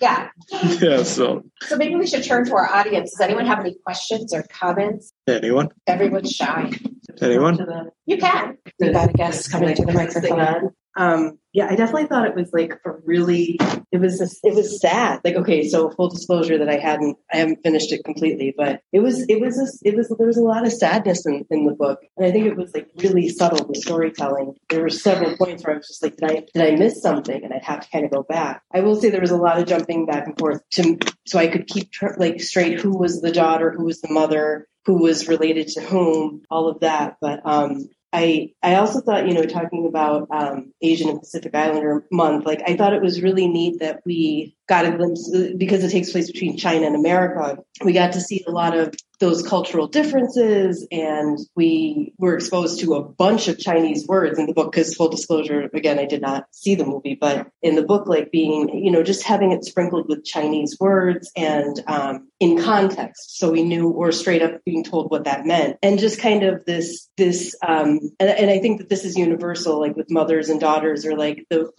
Yeah. 0.00 0.28
yeah 0.80 1.02
so 1.02 1.42
So 1.62 1.76
maybe 1.76 1.94
we 1.94 2.06
should 2.06 2.24
turn 2.24 2.46
to 2.46 2.54
our 2.54 2.68
audience. 2.68 3.10
Does 3.10 3.20
anyone 3.20 3.46
have 3.46 3.60
any 3.60 3.76
questions 3.84 4.32
or 4.32 4.42
comments? 4.44 5.12
anyone 5.28 5.68
Everyone's 5.86 6.32
shy. 6.32 6.72
anyone 7.20 7.90
You 8.06 8.16
can. 8.16 8.56
We've 8.78 8.92
got 8.92 9.10
a 9.10 9.12
guest 9.12 9.50
coming 9.50 9.74
to 9.74 9.84
the 9.84 9.92
microphone. 9.92 10.70
Um, 11.00 11.38
yeah, 11.54 11.66
I 11.66 11.76
definitely 11.76 12.08
thought 12.08 12.26
it 12.26 12.34
was 12.34 12.50
like 12.52 12.74
a 12.84 12.90
really, 13.06 13.58
it 13.90 13.96
was, 13.96 14.20
a, 14.20 14.28
it 14.46 14.54
was 14.54 14.80
sad. 14.82 15.20
Like, 15.24 15.34
okay, 15.34 15.66
so 15.66 15.88
full 15.88 16.10
disclosure 16.10 16.58
that 16.58 16.68
I 16.68 16.76
hadn't, 16.76 17.16
I 17.32 17.38
haven't 17.38 17.62
finished 17.62 17.90
it 17.90 18.04
completely, 18.04 18.54
but 18.54 18.82
it 18.92 19.00
was, 19.00 19.24
it 19.28 19.40
was, 19.40 19.58
a, 19.58 19.88
it 19.88 19.96
was, 19.96 20.14
there 20.16 20.26
was 20.26 20.36
a 20.36 20.42
lot 20.42 20.66
of 20.66 20.72
sadness 20.74 21.24
in, 21.24 21.46
in 21.50 21.64
the 21.64 21.72
book. 21.72 22.00
And 22.18 22.26
I 22.26 22.30
think 22.30 22.46
it 22.46 22.56
was 22.56 22.74
like 22.74 22.90
really 22.96 23.30
subtle, 23.30 23.66
the 23.66 23.80
storytelling. 23.80 24.56
There 24.68 24.82
were 24.82 24.90
several 24.90 25.38
points 25.38 25.64
where 25.64 25.74
I 25.74 25.78
was 25.78 25.88
just 25.88 26.02
like, 26.02 26.18
did 26.18 26.30
I, 26.30 26.44
did 26.52 26.74
I 26.74 26.76
miss 26.76 27.00
something? 27.00 27.42
And 27.42 27.54
I'd 27.54 27.64
have 27.64 27.80
to 27.80 27.90
kind 27.90 28.04
of 28.04 28.10
go 28.10 28.22
back. 28.22 28.62
I 28.70 28.80
will 28.80 29.00
say 29.00 29.08
there 29.08 29.22
was 29.22 29.30
a 29.30 29.36
lot 29.38 29.58
of 29.58 29.66
jumping 29.66 30.04
back 30.04 30.26
and 30.26 30.38
forth 30.38 30.60
to, 30.72 30.98
so 31.26 31.38
I 31.38 31.48
could 31.48 31.66
keep 31.66 31.90
tr- 31.90 32.18
like 32.18 32.42
straight 32.42 32.78
who 32.78 32.96
was 32.96 33.22
the 33.22 33.32
daughter, 33.32 33.70
who 33.70 33.86
was 33.86 34.02
the 34.02 34.12
mother, 34.12 34.68
who 34.84 35.02
was 35.02 35.28
related 35.28 35.68
to 35.68 35.80
whom, 35.80 36.42
all 36.50 36.68
of 36.68 36.80
that. 36.80 37.16
But, 37.22 37.40
um, 37.44 37.88
I 38.12 38.52
I 38.62 38.74
also 38.74 39.00
thought, 39.00 39.28
you 39.28 39.34
know, 39.34 39.44
talking 39.44 39.86
about 39.86 40.26
um, 40.30 40.72
Asian 40.82 41.08
and 41.08 41.20
Pacific 41.20 41.54
Islander 41.54 42.04
month, 42.10 42.44
like 42.44 42.62
I 42.66 42.76
thought 42.76 42.92
it 42.92 43.02
was 43.02 43.22
really 43.22 43.46
neat 43.46 43.78
that 43.80 44.00
we 44.04 44.56
got 44.68 44.84
a 44.84 44.96
glimpse 44.96 45.30
because 45.56 45.84
it 45.84 45.90
takes 45.90 46.10
place 46.10 46.30
between 46.30 46.56
China 46.56 46.86
and 46.86 46.96
America. 46.96 47.58
We 47.84 47.92
got 47.92 48.12
to 48.12 48.20
see 48.20 48.44
a 48.46 48.50
lot 48.50 48.76
of 48.76 48.94
those 49.20 49.46
cultural 49.46 49.86
differences, 49.86 50.86
and 50.90 51.38
we 51.54 52.12
were 52.18 52.34
exposed 52.34 52.80
to 52.80 52.94
a 52.94 53.02
bunch 53.02 53.48
of 53.48 53.58
Chinese 53.58 54.06
words 54.06 54.38
in 54.38 54.46
the 54.46 54.54
book. 54.54 54.72
Because 54.72 54.94
full 54.94 55.08
disclosure, 55.08 55.68
again, 55.72 55.98
I 55.98 56.06
did 56.06 56.22
not 56.22 56.46
see 56.52 56.74
the 56.74 56.86
movie, 56.86 57.16
but 57.20 57.48
in 57.62 57.76
the 57.76 57.82
book, 57.82 58.06
like 58.06 58.30
being, 58.30 58.84
you 58.84 58.90
know, 58.90 59.02
just 59.02 59.22
having 59.22 59.52
it 59.52 59.64
sprinkled 59.64 60.08
with 60.08 60.24
Chinese 60.24 60.76
words 60.80 61.30
and 61.36 61.80
um, 61.86 62.28
in 62.40 62.62
context, 62.62 63.38
so 63.38 63.50
we 63.50 63.62
knew 63.62 63.90
or 63.90 64.10
straight 64.12 64.42
up 64.42 64.64
being 64.64 64.82
told 64.82 65.10
what 65.10 65.24
that 65.24 65.44
meant, 65.44 65.76
and 65.82 65.98
just 65.98 66.20
kind 66.20 66.42
of 66.42 66.64
this 66.64 67.08
this 67.18 67.54
um, 67.66 68.00
and, 68.18 68.30
and 68.30 68.50
I 68.50 68.58
think 68.58 68.78
that 68.78 68.88
this 68.88 69.04
is 69.04 69.16
universal, 69.16 69.78
like 69.78 69.94
with 69.94 70.10
mothers 70.10 70.48
and 70.48 70.58
daughters, 70.58 71.04
or 71.04 71.16
like 71.16 71.44
the 71.50 71.70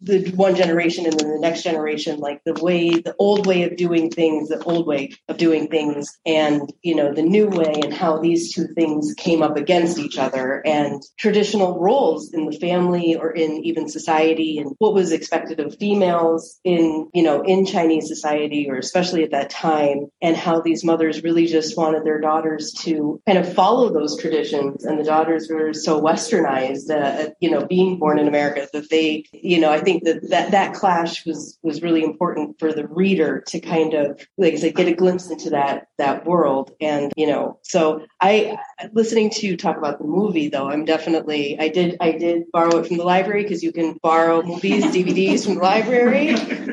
the 0.00 0.32
one 0.36 0.54
generation 0.54 1.04
and 1.04 1.18
then 1.18 1.30
the 1.30 1.40
next 1.40 1.64
generation, 1.64 2.20
like 2.20 2.40
the 2.44 2.54
way 2.62 2.90
the 2.90 3.14
old 3.18 3.46
way 3.46 3.64
of 3.64 3.76
doing 3.76 4.08
things, 4.08 4.50
the 4.50 4.62
old 4.62 4.86
way 4.86 5.10
of 5.28 5.36
doing 5.36 5.66
things, 5.66 6.16
and 6.24 6.72
you 6.84 6.94
know 6.94 7.12
the 7.12 7.22
new 7.22 7.48
way, 7.48 7.80
and 7.82 7.92
how 7.92 8.18
these 8.18 8.54
two 8.54 8.68
things 8.68 9.14
came 9.16 9.42
up 9.42 9.56
against 9.56 9.98
each 9.98 10.18
other, 10.18 10.62
and 10.64 11.02
traditional 11.18 11.78
roles 11.80 12.32
in 12.32 12.46
the 12.46 12.56
family 12.58 13.16
or 13.16 13.30
in 13.30 13.64
even 13.64 13.88
society, 13.88 14.58
and 14.58 14.74
what 14.78 14.94
was 14.94 15.12
expected 15.12 15.60
of 15.60 15.76
females 15.78 16.60
in 16.64 17.08
you 17.12 17.22
know 17.22 17.42
in 17.42 17.66
Chinese 17.66 18.08
society, 18.08 18.68
or 18.70 18.76
especially 18.76 19.24
at 19.24 19.32
that 19.32 19.50
time, 19.50 20.06
and 20.22 20.36
how 20.36 20.60
these 20.60 20.84
mothers 20.84 21.22
really 21.22 21.46
just 21.46 21.76
wanted 21.76 22.04
their 22.04 22.20
daughters 22.20 22.72
to 22.72 23.20
kind 23.26 23.38
of 23.38 23.52
follow 23.52 23.92
those 23.92 24.20
traditions, 24.20 24.84
and 24.84 24.98
the 24.98 25.04
daughters 25.04 25.48
were 25.50 25.72
so 25.72 26.00
westernized, 26.00 26.90
uh, 26.90 27.30
you 27.40 27.50
know, 27.50 27.66
being 27.66 27.98
born 27.98 28.18
in 28.18 28.28
America 28.28 28.68
that 28.72 28.90
they, 28.90 29.24
you 29.32 29.60
know, 29.60 29.70
I 29.70 29.80
think 29.80 30.04
that 30.04 30.28
that, 30.30 30.50
that 30.50 30.74
clash 30.74 31.24
was, 31.24 31.58
was 31.62 31.82
really 31.82 32.02
important 32.02 32.58
for 32.58 32.72
the 32.72 32.86
reader 32.86 33.42
to 33.48 33.60
kind 33.60 33.94
of, 33.94 34.20
like 34.36 34.54
I 34.54 34.56
said, 34.56 34.74
get 34.74 34.88
a 34.88 34.94
glimpse 34.94 35.30
into 35.30 35.50
that, 35.50 35.88
that 35.98 36.26
world. 36.26 36.72
And, 36.80 37.12
you 37.16 37.26
know, 37.26 37.58
so 37.62 38.06
I, 38.20 38.56
listening 38.92 39.30
to 39.30 39.46
you 39.46 39.56
talk 39.56 39.76
about 39.76 39.98
the 39.98 40.04
movie 40.04 40.48
though, 40.48 40.68
I'm 40.68 40.84
definitely, 40.84 41.58
I 41.58 41.68
did, 41.68 41.96
I 42.00 42.12
did 42.12 42.50
borrow 42.52 42.78
it 42.78 42.86
from 42.86 42.96
the 42.96 43.04
library 43.04 43.42
because 43.42 43.62
you 43.62 43.72
can 43.72 43.98
borrow 44.02 44.42
movies, 44.42 44.84
DVDs 44.84 45.44
from 45.44 45.56
the 45.56 45.60
library. 45.60 46.30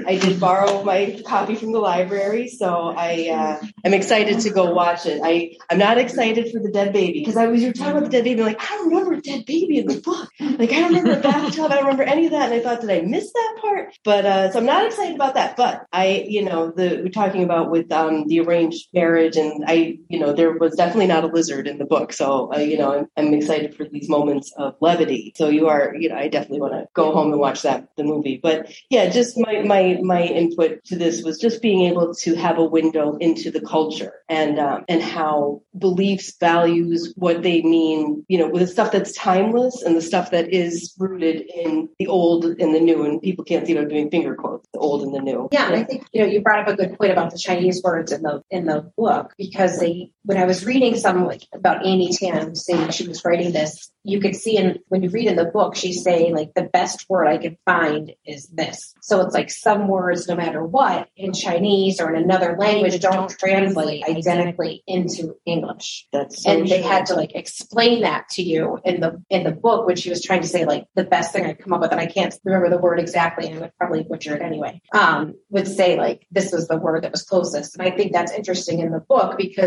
I 0.07 0.17
did 0.17 0.39
borrow 0.39 0.83
my 0.83 1.21
copy 1.25 1.55
from 1.55 1.71
the 1.71 1.79
library. 1.79 2.47
So 2.47 2.93
I, 2.95 3.29
uh, 3.29 3.65
I'm 3.85 3.93
excited 3.93 4.39
to 4.41 4.49
go 4.49 4.73
watch 4.73 5.05
it. 5.05 5.21
I, 5.23 5.55
I'm 5.69 5.77
not 5.77 5.97
excited 5.97 6.51
for 6.51 6.59
the 6.59 6.71
dead 6.71 6.93
baby 6.93 7.19
because 7.19 7.37
I 7.37 7.47
was, 7.47 7.61
you 7.61 7.67
were 7.67 7.73
talking 7.73 7.97
about 7.97 8.03
the 8.03 8.09
dead 8.09 8.23
baby, 8.23 8.41
like, 8.41 8.61
I 8.61 8.77
don't 8.77 8.89
remember 8.89 9.13
a 9.13 9.21
dead 9.21 9.45
baby 9.45 9.77
in 9.77 9.87
the 9.87 10.01
book. 10.01 10.29
Like, 10.39 10.71
I 10.71 10.81
don't 10.81 10.93
remember 10.93 11.19
a 11.19 11.21
bathtub. 11.21 11.71
I 11.71 11.75
don't 11.75 11.85
remember 11.85 12.03
any 12.03 12.25
of 12.25 12.31
that. 12.31 12.51
And 12.51 12.53
I 12.53 12.63
thought, 12.63 12.81
did 12.81 12.89
I 12.89 13.01
miss 13.01 13.31
that 13.31 13.57
part? 13.61 13.93
But, 14.03 14.25
uh, 14.25 14.51
so 14.51 14.59
I'm 14.59 14.65
not 14.65 14.85
excited 14.85 15.15
about 15.15 15.35
that. 15.35 15.55
But 15.55 15.85
I, 15.91 16.25
you 16.27 16.43
know, 16.43 16.71
the, 16.71 17.01
we're 17.03 17.09
talking 17.09 17.43
about 17.43 17.69
with, 17.69 17.91
um, 17.91 18.27
the 18.27 18.39
arranged 18.41 18.87
marriage 18.93 19.37
and 19.37 19.63
I, 19.67 19.90
you 20.09 20.19
know, 20.19 20.33
there 20.33 20.51
was 20.53 20.75
definitely 20.75 21.07
not 21.07 21.23
a 21.23 21.27
lizard 21.27 21.67
in 21.67 21.77
the 21.77 21.85
book. 21.85 22.13
So, 22.13 22.53
uh, 22.53 22.59
you 22.59 22.77
know, 22.77 22.93
I'm, 22.93 23.07
I'm 23.17 23.33
excited 23.33 23.75
for 23.75 23.85
these 23.85 24.09
moments 24.09 24.53
of 24.57 24.75
levity. 24.81 25.33
So 25.35 25.49
you 25.49 25.67
are, 25.67 25.95
you 25.95 26.09
know, 26.09 26.15
I 26.15 26.27
definitely 26.27 26.61
want 26.61 26.73
to 26.73 26.87
go 26.93 27.11
home 27.11 27.31
and 27.31 27.39
watch 27.39 27.61
that, 27.63 27.87
the 27.97 28.03
movie. 28.03 28.39
But 28.41 28.71
yeah, 28.89 29.09
just 29.09 29.37
my, 29.37 29.61
my, 29.61 29.99
my 30.01 30.23
input 30.23 30.83
to 30.85 30.95
this 30.95 31.23
was 31.23 31.39
just 31.39 31.61
being 31.61 31.81
able 31.81 32.13
to 32.15 32.35
have 32.35 32.57
a 32.57 32.63
window 32.63 33.17
into 33.17 33.51
the 33.51 33.61
culture 33.61 34.13
and, 34.29 34.59
um, 34.59 34.85
and 34.87 35.01
how 35.01 35.61
beliefs, 35.77 36.35
values, 36.39 37.13
what 37.15 37.43
they 37.43 37.61
mean, 37.61 38.25
you 38.27 38.37
know, 38.37 38.47
with 38.47 38.61
the 38.61 38.67
stuff 38.67 38.91
that's 38.91 39.13
timeless 39.13 39.81
and 39.81 39.95
the 39.95 40.01
stuff 40.01 40.31
that 40.31 40.53
is 40.53 40.95
rooted 40.99 41.41
in 41.41 41.89
the 41.99 42.07
old 42.07 42.45
and 42.45 42.75
the 42.75 42.79
new. 42.79 43.03
And 43.03 43.21
people 43.21 43.45
can't 43.45 43.65
see 43.65 43.73
what 43.73 43.83
I'm 43.83 43.89
doing 43.89 44.09
finger 44.09 44.35
quotes, 44.35 44.67
the 44.73 44.79
old 44.79 45.03
and 45.03 45.13
the 45.13 45.19
new. 45.19 45.49
Yeah, 45.51 45.67
and 45.67 45.75
I 45.75 45.83
think 45.83 46.05
you 46.11 46.21
know 46.21 46.27
you 46.27 46.41
brought 46.41 46.59
up 46.59 46.67
a 46.67 46.75
good 46.75 46.97
point 46.97 47.11
about 47.11 47.31
the 47.31 47.37
Chinese 47.37 47.81
words 47.83 48.11
in 48.11 48.21
the 48.21 48.43
in 48.49 48.65
the 48.65 48.91
book 48.97 49.33
because 49.37 49.80
they 49.81 50.11
when 50.23 50.37
I 50.37 50.45
was 50.45 50.65
reading 50.65 50.95
some 50.95 51.25
like 51.25 51.41
about 51.53 51.85
Amy 51.85 52.11
Tan 52.13 52.55
saying 52.55 52.91
she 52.91 53.07
was 53.07 53.25
writing 53.25 53.51
this, 53.51 53.91
you 54.03 54.19
could 54.19 54.35
see 54.35 54.57
in 54.57 54.79
when 54.87 55.01
you 55.03 55.09
read 55.09 55.27
in 55.27 55.35
the 55.35 55.45
book 55.45 55.75
she's 55.75 56.03
saying 56.03 56.35
like 56.35 56.53
the 56.53 56.63
best 56.63 57.05
word 57.09 57.27
I 57.27 57.37
could 57.37 57.57
find 57.65 58.13
is 58.25 58.47
this. 58.47 58.93
So 59.01 59.21
it's 59.21 59.33
like 59.33 59.49
some 59.49 59.87
words, 59.87 60.27
no 60.27 60.35
matter 60.35 60.63
what, 60.63 61.09
in 61.15 61.33
Chinese 61.33 61.99
or 61.99 62.13
in 62.13 62.21
another 62.21 62.55
language, 62.57 62.99
don't 62.99 63.29
translate 63.29 64.03
identically 64.05 64.83
into 64.87 65.35
English. 65.45 66.07
That's 66.13 66.43
so 66.43 66.51
and 66.51 66.67
they 66.67 66.81
true. 66.81 66.89
had 66.89 67.07
to 67.07 67.15
like 67.15 67.35
explain 67.35 68.01
that 68.01 68.29
to 68.29 68.43
you 68.43 68.79
in 68.85 69.01
the 69.01 69.21
in 69.29 69.43
the 69.43 69.51
book 69.51 69.87
when 69.87 69.95
she 69.95 70.09
was 70.09 70.23
trying 70.23 70.41
to 70.41 70.47
say 70.47 70.65
like 70.65 70.85
the 70.95 71.03
best 71.03 71.33
thing 71.33 71.45
I 71.45 71.53
come 71.53 71.73
up 71.73 71.81
with, 71.81 71.91
and 71.91 71.99
I 71.99 72.05
can't 72.05 72.35
remember 72.43 72.69
the 72.69 72.77
word 72.77 72.99
exactly, 72.99 73.47
and 73.47 73.57
I 73.57 73.61
would 73.61 73.77
probably 73.77 74.03
butcher 74.03 74.35
it 74.35 74.41
anyway. 74.41 74.81
Um, 74.93 75.35
would 75.49 75.67
say 75.67 75.97
like 75.97 76.27
this 76.31 76.51
was 76.51 76.67
the 76.67 76.77
word 76.77 77.03
that 77.03 77.11
was 77.11 77.23
closest, 77.23 77.77
and 77.77 77.87
I 77.87 77.91
think 77.91 78.13
that's 78.13 78.31
interesting 78.31 78.79
in 78.79 78.91
the 78.91 78.99
book 78.99 79.37
because 79.37 79.60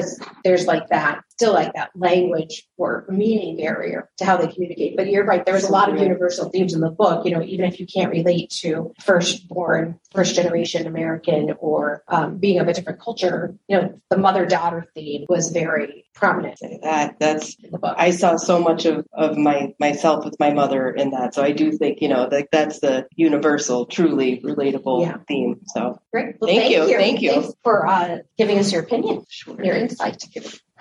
there's 0.44 0.66
like 0.66 0.88
that 0.88 1.22
still 1.36 1.52
like 1.52 1.72
that 1.74 1.90
language 1.96 2.66
or 2.76 3.04
meaning 3.08 3.56
barrier 3.56 4.10
to 4.18 4.24
how 4.24 4.36
they 4.36 4.46
communicate. 4.46 4.96
But 4.96 5.08
you're 5.08 5.24
right, 5.24 5.44
there 5.44 5.54
was 5.54 5.64
a 5.64 5.72
lot 5.72 5.92
of 5.92 5.98
universal 6.00 6.48
themes 6.50 6.74
in 6.74 6.80
the 6.80 6.90
book. 6.90 7.24
You 7.26 7.32
know, 7.32 7.42
even 7.42 7.66
if 7.66 7.80
you 7.80 7.86
can't 7.86 8.10
relate 8.10 8.50
to 8.62 8.92
firstborn, 9.02 9.98
first 10.12 10.34
generation 10.34 10.86
American, 10.86 11.54
or 11.58 12.02
um, 12.08 12.38
being 12.38 12.60
of 12.60 12.68
a 12.68 12.72
different 12.72 13.00
culture, 13.00 13.56
you 13.68 13.80
know, 13.80 14.00
the 14.10 14.18
mother 14.18 14.46
daughter 14.46 14.86
theme 14.94 15.26
was 15.28 15.50
very 15.50 16.04
prominent 16.14 16.58
that 16.82 17.18
that's 17.18 17.56
in 17.56 17.70
the 17.72 17.78
book. 17.78 17.94
I 17.98 18.10
saw 18.10 18.36
so 18.36 18.60
much 18.60 18.84
of, 18.84 19.04
of 19.12 19.36
my 19.36 19.74
myself 19.80 20.24
with 20.24 20.38
my 20.38 20.52
mother 20.52 20.90
in 20.90 21.10
that. 21.10 21.34
So 21.34 21.42
I 21.42 21.52
do 21.52 21.72
think, 21.72 22.00
you 22.00 22.08
know, 22.08 22.28
like 22.30 22.48
that's 22.52 22.80
the 22.80 23.06
universal, 23.16 23.86
truly 23.86 24.40
relatable 24.40 25.02
Yeah. 25.02 25.16
theme. 25.26 25.60
So 25.66 26.00
Great. 26.12 26.36
Thank 26.40 26.70
you. 26.70 26.86
Thank 26.96 27.22
you. 27.22 27.30
Thanks 27.30 27.54
for 27.62 27.86
uh, 27.86 28.18
giving 28.38 28.58
us 28.58 28.72
your 28.72 28.82
opinion, 28.82 29.24
your 29.62 29.76
insight. 29.76 30.22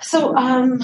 So, 0.01 0.35
um, 0.35 0.81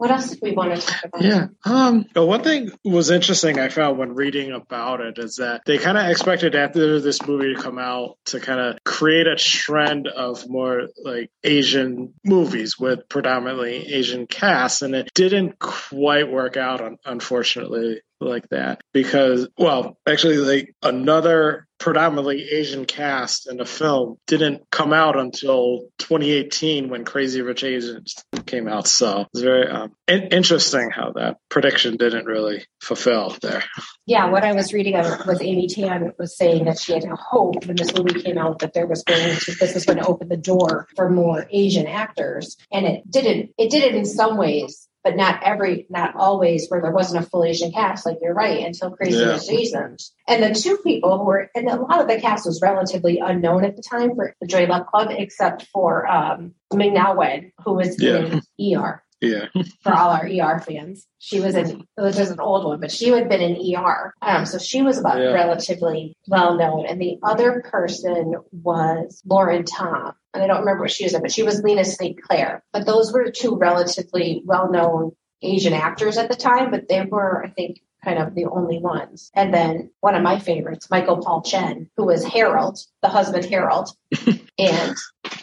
What 0.00 0.10
else 0.10 0.30
did 0.30 0.38
we 0.40 0.52
want 0.52 0.74
to 0.74 0.86
talk 0.86 1.04
about? 1.04 1.22
Yeah. 1.22 1.48
Um, 1.66 2.06
but 2.14 2.24
one 2.24 2.42
thing 2.42 2.70
was 2.82 3.10
interesting 3.10 3.58
I 3.58 3.68
found 3.68 3.98
when 3.98 4.14
reading 4.14 4.50
about 4.50 5.02
it 5.02 5.18
is 5.18 5.36
that 5.36 5.60
they 5.66 5.76
kind 5.76 5.98
of 5.98 6.08
expected 6.08 6.54
after 6.54 7.00
this 7.00 7.20
movie 7.26 7.54
to 7.54 7.60
come 7.60 7.78
out 7.78 8.16
to 8.28 8.40
kind 8.40 8.60
of 8.60 8.78
create 8.82 9.26
a 9.26 9.36
trend 9.36 10.08
of 10.08 10.48
more 10.48 10.88
like 11.04 11.28
Asian 11.44 12.14
movies 12.24 12.78
with 12.78 13.10
predominantly 13.10 13.92
Asian 13.92 14.26
casts, 14.26 14.80
and 14.80 14.94
it 14.94 15.10
didn't 15.14 15.58
quite 15.58 16.32
work 16.32 16.56
out, 16.56 16.80
unfortunately 17.04 18.00
like 18.22 18.48
that 18.50 18.80
because 18.94 19.48
well 19.58 19.98
actually 20.06 20.36
like 20.38 20.74
another 20.82 21.66
predominantly 21.80 22.48
asian 22.50 22.84
cast 22.84 23.48
in 23.48 23.56
the 23.56 23.64
film 23.64 24.16
didn't 24.26 24.62
come 24.70 24.92
out 24.92 25.18
until 25.18 25.88
2018 25.98 26.88
when 26.88 27.04
crazy 27.04 27.42
rich 27.42 27.64
asians 27.64 28.14
came 28.46 28.68
out. 28.68 28.88
So 28.88 29.26
it's 29.32 29.42
very 29.42 29.68
um, 29.68 29.92
in- 30.08 30.28
interesting 30.28 30.90
how 30.90 31.12
that 31.12 31.38
prediction 31.48 31.96
didn't 31.96 32.26
really 32.26 32.64
fulfill 32.80 33.36
there. 33.40 33.64
Yeah 34.06 34.30
what 34.30 34.44
i 34.44 34.52
was 34.52 34.72
reading 34.72 34.94
was 34.94 35.40
amy 35.40 35.68
tan 35.68 36.12
was 36.18 36.36
saying 36.36 36.64
that 36.64 36.78
she 36.78 36.92
had 36.92 37.04
hope 37.04 37.64
when 37.66 37.76
this 37.76 37.94
movie 37.94 38.20
came 38.20 38.38
out 38.38 38.58
that 38.60 38.74
there 38.74 38.86
was 38.86 39.02
going 39.04 39.36
to 39.36 39.54
this 39.54 39.74
was 39.74 39.84
going 39.84 39.98
to 39.98 40.06
open 40.06 40.28
the 40.28 40.36
door 40.36 40.88
for 40.96 41.08
more 41.08 41.46
asian 41.50 41.86
actors 41.86 42.56
and 42.72 42.86
it 42.86 43.08
didn't 43.08 43.50
it 43.58 43.70
did 43.70 43.82
it 43.84 43.94
in 43.94 44.04
some 44.04 44.36
ways 44.36 44.88
but 45.02 45.16
not 45.16 45.42
every, 45.42 45.86
not 45.88 46.14
always 46.16 46.68
where 46.68 46.80
there 46.80 46.92
wasn't 46.92 47.24
a 47.24 47.28
full 47.28 47.44
Asian 47.44 47.72
cast. 47.72 48.04
Like 48.04 48.18
you're 48.20 48.34
right, 48.34 48.64
until 48.64 48.90
Crazy 48.90 49.18
yeah. 49.18 49.38
Asians. 49.48 50.12
And 50.28 50.42
the 50.42 50.58
two 50.58 50.78
people 50.78 51.18
who 51.18 51.24
were, 51.24 51.50
and 51.54 51.68
a 51.68 51.76
lot 51.76 52.00
of 52.00 52.08
the 52.08 52.20
cast 52.20 52.46
was 52.46 52.60
relatively 52.62 53.18
unknown 53.18 53.64
at 53.64 53.76
the 53.76 53.82
time 53.82 54.14
for 54.14 54.34
the 54.40 54.46
Joy 54.46 54.66
Luck 54.66 54.90
Club, 54.90 55.08
except 55.10 55.66
for 55.72 56.06
um, 56.06 56.54
Wen, 56.70 57.52
who 57.64 57.74
was 57.74 58.00
yeah. 58.00 58.40
in 58.58 58.76
ER. 58.76 59.02
Yeah. 59.20 59.46
for 59.82 59.92
all 59.92 60.10
our 60.10 60.26
ER 60.26 60.60
fans. 60.60 61.06
She 61.18 61.40
was 61.40 61.54
in, 61.54 61.84
which 61.96 62.18
is 62.18 62.30
an 62.30 62.40
old 62.40 62.64
one, 62.64 62.80
but 62.80 62.90
she 62.90 63.08
had 63.08 63.28
been 63.28 63.40
in 63.42 63.76
ER. 63.76 64.14
Um, 64.22 64.46
so 64.46 64.58
she 64.58 64.82
was 64.82 64.98
about 64.98 65.18
yeah. 65.18 65.32
relatively 65.32 66.16
well 66.26 66.56
known. 66.56 66.86
And 66.86 67.00
the 67.00 67.18
other 67.22 67.62
person 67.70 68.34
was 68.52 69.22
Lauren 69.26 69.64
Tom. 69.64 70.12
And 70.32 70.42
I 70.42 70.46
don't 70.46 70.60
remember 70.60 70.82
what 70.82 70.92
she 70.92 71.04
was 71.04 71.14
in, 71.14 71.22
but 71.22 71.32
she 71.32 71.42
was 71.42 71.62
Lena 71.62 71.84
St. 71.84 72.20
Clair. 72.22 72.62
But 72.72 72.86
those 72.86 73.12
were 73.12 73.30
two 73.30 73.56
relatively 73.56 74.42
well 74.44 74.70
known 74.70 75.12
Asian 75.42 75.72
actors 75.72 76.18
at 76.18 76.30
the 76.30 76.36
time, 76.36 76.70
but 76.70 76.88
they 76.88 77.02
were, 77.02 77.44
I 77.44 77.50
think, 77.50 77.80
kind 78.04 78.18
of 78.18 78.34
the 78.34 78.46
only 78.46 78.78
ones. 78.78 79.30
And 79.34 79.52
then 79.52 79.90
one 80.00 80.14
of 80.14 80.22
my 80.22 80.38
favorites, 80.38 80.88
Michael 80.90 81.18
Paul 81.18 81.42
Chan, 81.42 81.90
who 81.96 82.06
was 82.06 82.24
Harold, 82.24 82.78
the 83.02 83.08
husband 83.08 83.44
Harold, 83.46 83.90
and 84.58 84.96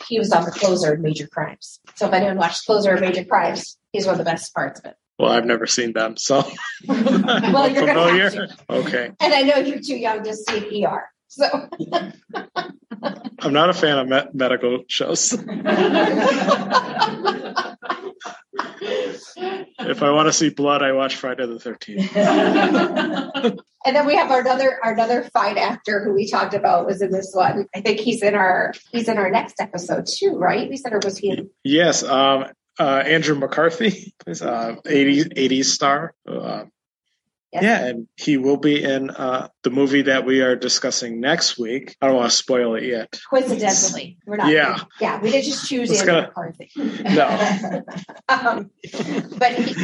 he 0.08 0.20
was 0.20 0.32
on 0.32 0.46
the 0.46 0.52
closer 0.52 0.94
in 0.94 1.02
Major 1.02 1.28
Crimes. 1.28 1.80
So 1.96 2.08
if 2.08 2.14
anyone 2.14 2.38
watched 2.38 2.66
Closer 2.66 2.96
in 2.96 3.02
Major 3.02 3.26
Crimes, 3.26 3.78
he's 3.92 4.06
one 4.06 4.14
of 4.14 4.20
the 4.20 4.26
best 4.26 4.54
parts 4.54 4.80
of 4.80 4.86
it. 4.86 4.96
Well, 5.20 5.32
I've 5.32 5.46
never 5.46 5.66
seen 5.66 5.94
them, 5.94 6.16
so 6.16 6.44
well, 6.88 7.70
you're 7.70 7.88
familiar. 7.88 8.30
Gonna 8.30 8.48
have 8.48 8.68
to. 8.68 8.74
Okay. 8.74 9.12
And 9.20 9.34
I 9.34 9.42
know 9.42 9.58
you're 9.58 9.80
too 9.80 9.98
young 9.98 10.24
to 10.24 10.36
see 10.36 10.86
ER, 10.86 11.10
so. 11.28 11.70
I'm 13.40 13.54
not 13.54 13.70
a 13.70 13.74
fan 13.74 13.98
of 13.98 14.08
me- 14.08 14.30
medical 14.34 14.84
shows. 14.88 15.34
if 18.88 20.04
I 20.04 20.12
want 20.12 20.28
to 20.28 20.34
see 20.34 20.50
blood, 20.50 20.82
I 20.82 20.94
watch 20.94 21.16
Friday 21.16 21.46
the 21.46 21.60
Thirteenth. 21.60 22.16
and 22.16 23.96
then 23.96 24.06
we 24.06 24.16
have 24.16 24.32
our 24.32 24.42
another 24.42 24.80
our 24.84 24.94
another 24.94 25.24
fine 25.34 25.58
actor 25.58 26.04
who 26.04 26.14
we 26.14 26.30
talked 26.30 26.54
about 26.54 26.86
was 26.86 27.02
in 27.02 27.12
this 27.12 27.32
one. 27.34 27.68
I 27.76 27.82
think 27.82 28.00
he's 28.00 28.24
in 28.24 28.36
our 28.36 28.74
he's 28.92 29.08
in 29.08 29.18
our 29.18 29.30
next 29.30 29.60
episode 29.60 30.08
too, 30.08 30.36
right? 30.38 30.70
We 30.70 30.78
said, 30.78 30.94
or 30.94 31.00
was 31.04 31.18
he? 31.18 31.32
In- 31.32 31.50
yes, 31.64 32.04
um, 32.04 32.46
uh, 32.80 33.04
Andrew 33.06 33.36
McCarthy, 33.36 34.14
is 34.26 34.42
uh, 34.42 34.76
80s 34.86 35.34
80s 35.34 35.66
star. 35.66 36.14
Uh, 36.28 36.66
Yes. 37.54 37.64
Yeah, 37.64 37.86
and 37.86 38.08
he 38.18 38.36
will 38.36 38.58
be 38.58 38.84
in 38.84 39.10
uh, 39.10 39.48
the 39.64 39.70
movie 39.70 40.04
that 40.04 40.26
we 40.26 40.42
are 40.42 40.58
discussing 40.58 41.22
next 41.22 41.58
week. 41.58 41.96
I 42.02 42.08
don't 42.08 42.18
want 42.18 42.30
to 42.30 42.36
spoil 42.36 42.76
it 42.76 42.84
yet. 42.84 43.18
Coincidentally, 43.30 44.18
we're 44.26 44.36
not. 44.36 44.52
Yeah, 44.52 44.84
yeah, 45.00 45.22
we 45.22 45.32
didn't 45.32 45.46
just 45.46 45.70
choose 45.70 45.90
Andrew 45.92 46.06
gonna, 46.06 46.28
McCarthy. 46.28 46.72
No, 46.76 47.84
um, 48.30 48.70
but 49.38 49.54
he, 49.54 49.76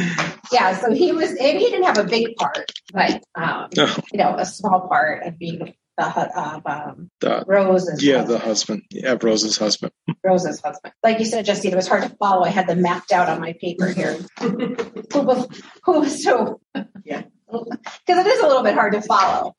yeah, 0.52 0.76
so 0.76 0.92
he 0.92 1.12
was. 1.12 1.30
He 1.30 1.58
didn't 1.58 1.84
have 1.84 1.96
a 1.98 2.04
big 2.04 2.36
part, 2.36 2.70
but 2.92 3.22
um, 3.34 3.70
you 4.12 4.18
know, 4.18 4.36
a 4.36 4.44
small 4.44 4.86
part 4.86 5.26
of 5.26 5.38
being 5.38 5.58
the 5.58 5.74
of 5.96 6.66
um, 6.66 7.10
the, 7.20 7.44
Rose's 7.46 8.02
yeah 8.02 8.18
husband. 8.18 8.34
the 8.34 8.38
husband 8.38 8.82
yeah 8.90 9.16
Rose's 9.22 9.56
husband 9.56 9.92
Rose's 10.24 10.60
husband 10.60 10.92
like 11.04 11.18
you 11.18 11.24
said 11.24 11.44
Justine 11.44 11.72
it 11.72 11.76
was 11.76 11.86
hard 11.86 12.02
to 12.02 12.08
follow 12.16 12.42
I 12.42 12.48
had 12.48 12.66
them 12.66 12.82
mapped 12.82 13.12
out 13.12 13.28
on 13.28 13.40
my 13.40 13.52
paper 13.60 13.86
here 13.86 14.18
who 14.40 15.20
was 15.20 15.62
who 15.84 16.00
was 16.00 16.24
yeah 16.24 16.54
because 17.62 18.26
it 18.26 18.26
is 18.26 18.40
a 18.40 18.46
little 18.46 18.62
bit 18.62 18.74
hard 18.74 18.92
to 18.94 19.02
follow 19.02 19.54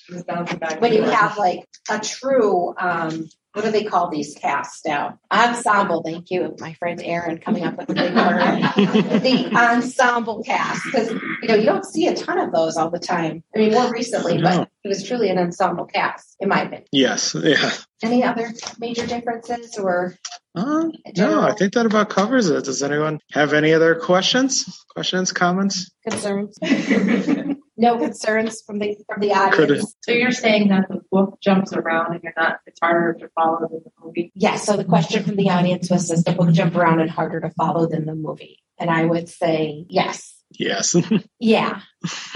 when 0.80 0.94
you 0.94 1.04
have 1.04 1.38
like 1.38 1.68
a 1.90 2.00
true 2.00 2.74
um, 2.78 3.28
what 3.56 3.64
do 3.64 3.72
they 3.72 3.86
call 3.86 4.10
these 4.10 4.36
casts 4.36 4.86
now? 4.86 5.18
Ensemble. 5.32 6.04
Thank 6.04 6.30
you, 6.30 6.58
my 6.60 6.74
friend 6.74 7.02
Aaron, 7.02 7.38
coming 7.38 7.64
up 7.64 7.78
with 7.78 7.88
the 7.88 7.94
big 7.94 8.14
word. 8.14 9.22
the 9.24 9.56
ensemble 9.56 10.44
cast, 10.44 10.84
because 10.84 11.10
you 11.10 11.48
know 11.48 11.56
you 11.56 11.66
don't 11.66 11.86
see 11.86 12.08
a 12.08 12.16
ton 12.16 12.38
of 12.38 12.52
those 12.52 12.76
all 12.76 12.90
the 12.90 13.00
time. 13.00 13.44
I 13.56 13.60
mean, 13.60 13.72
more 13.72 13.90
recently, 13.90 14.40
no. 14.40 14.44
but 14.44 14.70
it 14.84 14.90
was 14.90 15.08
truly 15.08 15.30
an 15.30 15.38
ensemble 15.38 15.86
cast, 15.86 16.36
in 16.42 16.50
my 16.50 16.64
opinion. 16.64 16.84
Yes. 16.92 17.34
Yeah. 17.34 17.72
Any 18.04 18.26
other 18.26 18.52
major 18.78 19.08
differences, 19.08 19.78
or? 19.78 20.16
Uh, 20.54 20.90
no, 21.16 21.42
I 21.42 21.54
think 21.54 21.74
that 21.76 21.86
about 21.86 22.10
covers 22.10 22.50
it. 22.50 22.66
Does 22.66 22.84
anyone 22.84 23.22
have 23.32 23.54
any 23.54 23.74
other 23.74 23.96
questions? 23.96 24.86
Questions, 24.90 25.32
comments, 25.32 25.92
concerns? 26.04 26.58
no 27.78 27.98
concerns 27.98 28.62
from 28.62 28.80
the 28.80 28.98
from 29.08 29.22
the 29.22 29.34
audience. 29.34 29.96
So 30.02 30.12
you're 30.12 30.32
saying 30.32 30.70
that 30.70 30.88
the 30.90 31.02
book 31.12 31.40
jumps 31.42 31.74
around 31.74 32.14
and 32.14 32.24
you're 32.24 32.34
not 32.38 32.60
it's 32.66 32.80
harder 32.80 33.14
to 33.20 33.30
follow 33.30 33.68
than 33.70 33.82
the 33.84 33.92
movie? 34.04 34.32
Yes. 34.36 34.66
So 34.66 34.78
the 34.78 34.86
question 34.86 35.24
from 35.24 35.36
the 35.36 35.50
audience 35.50 35.90
was 35.90 36.10
does 36.10 36.24
the 36.24 36.32
book 36.32 36.52
jump 36.52 36.76
around 36.76 37.02
and 37.02 37.10
harder 37.10 37.40
to 37.42 37.50
follow 37.52 37.88
than 37.88 38.06
the 38.06 38.16
movie? 38.16 38.60
And 38.78 38.90
I 38.90 39.06
would 39.06 39.30
say 39.30 39.86
yes. 39.90 40.35
Yes. 40.60 40.96
yeah. 41.40 41.82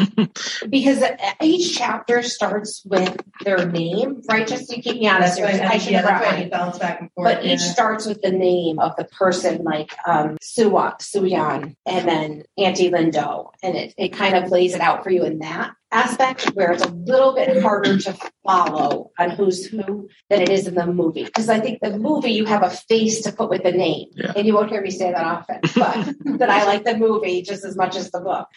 because 0.69 1.03
each 1.41 1.77
chapter 1.77 2.23
starts 2.23 2.83
with 2.85 3.15
their 3.43 3.67
name, 3.67 4.21
right? 4.29 4.47
Just 4.47 4.69
to 4.69 4.81
keep 4.81 4.99
me 4.99 5.07
honest. 5.07 5.39
Right. 5.39 5.61
I 5.61 5.77
should 5.77 5.91
yeah, 5.91 6.47
bounce 6.49 6.79
back 6.79 7.01
and 7.01 7.11
forth. 7.13 7.35
But 7.35 7.45
yeah. 7.45 7.53
each 7.53 7.61
starts 7.61 8.05
with 8.05 8.21
the 8.21 8.31
name 8.31 8.79
of 8.79 8.95
the 8.95 9.05
person, 9.05 9.63
like 9.63 9.95
um, 10.05 10.37
Su 10.41 10.69
Suyuan 10.71 11.75
and 11.85 12.07
then 12.07 12.43
Auntie 12.57 12.89
Lindo. 12.89 13.51
And 13.61 13.75
it, 13.75 13.93
it 13.97 14.09
kind 14.09 14.35
of 14.35 14.51
lays 14.51 14.75
it 14.75 14.81
out 14.81 15.03
for 15.03 15.09
you 15.09 15.23
in 15.23 15.39
that 15.39 15.73
aspect 15.91 16.45
where 16.53 16.71
it's 16.71 16.83
a 16.83 16.89
little 16.89 17.33
bit 17.33 17.61
harder 17.61 17.97
to 17.97 18.17
follow 18.45 19.11
on 19.17 19.31
who's 19.31 19.65
who 19.65 20.09
than 20.29 20.41
it 20.41 20.49
is 20.49 20.67
in 20.67 20.75
the 20.75 20.85
movie. 20.85 21.23
Because 21.23 21.49
I 21.49 21.59
think 21.59 21.79
the 21.81 21.97
movie 21.97 22.31
you 22.31 22.45
have 22.45 22.63
a 22.63 22.69
face 22.69 23.21
to 23.23 23.31
put 23.31 23.49
with 23.49 23.63
the 23.63 23.71
name. 23.71 24.09
Yeah. 24.15 24.33
And 24.35 24.47
you 24.47 24.53
won't 24.53 24.69
hear 24.69 24.81
me 24.81 24.91
say 24.91 25.11
that 25.11 25.25
often, 25.25 25.61
but 25.75 26.39
that 26.39 26.49
I 26.49 26.65
like 26.65 26.83
the 26.85 26.97
movie 26.97 27.41
just 27.41 27.65
as 27.65 27.75
much 27.75 27.95
as 27.95 28.11
the 28.11 28.21
book. 28.21 28.47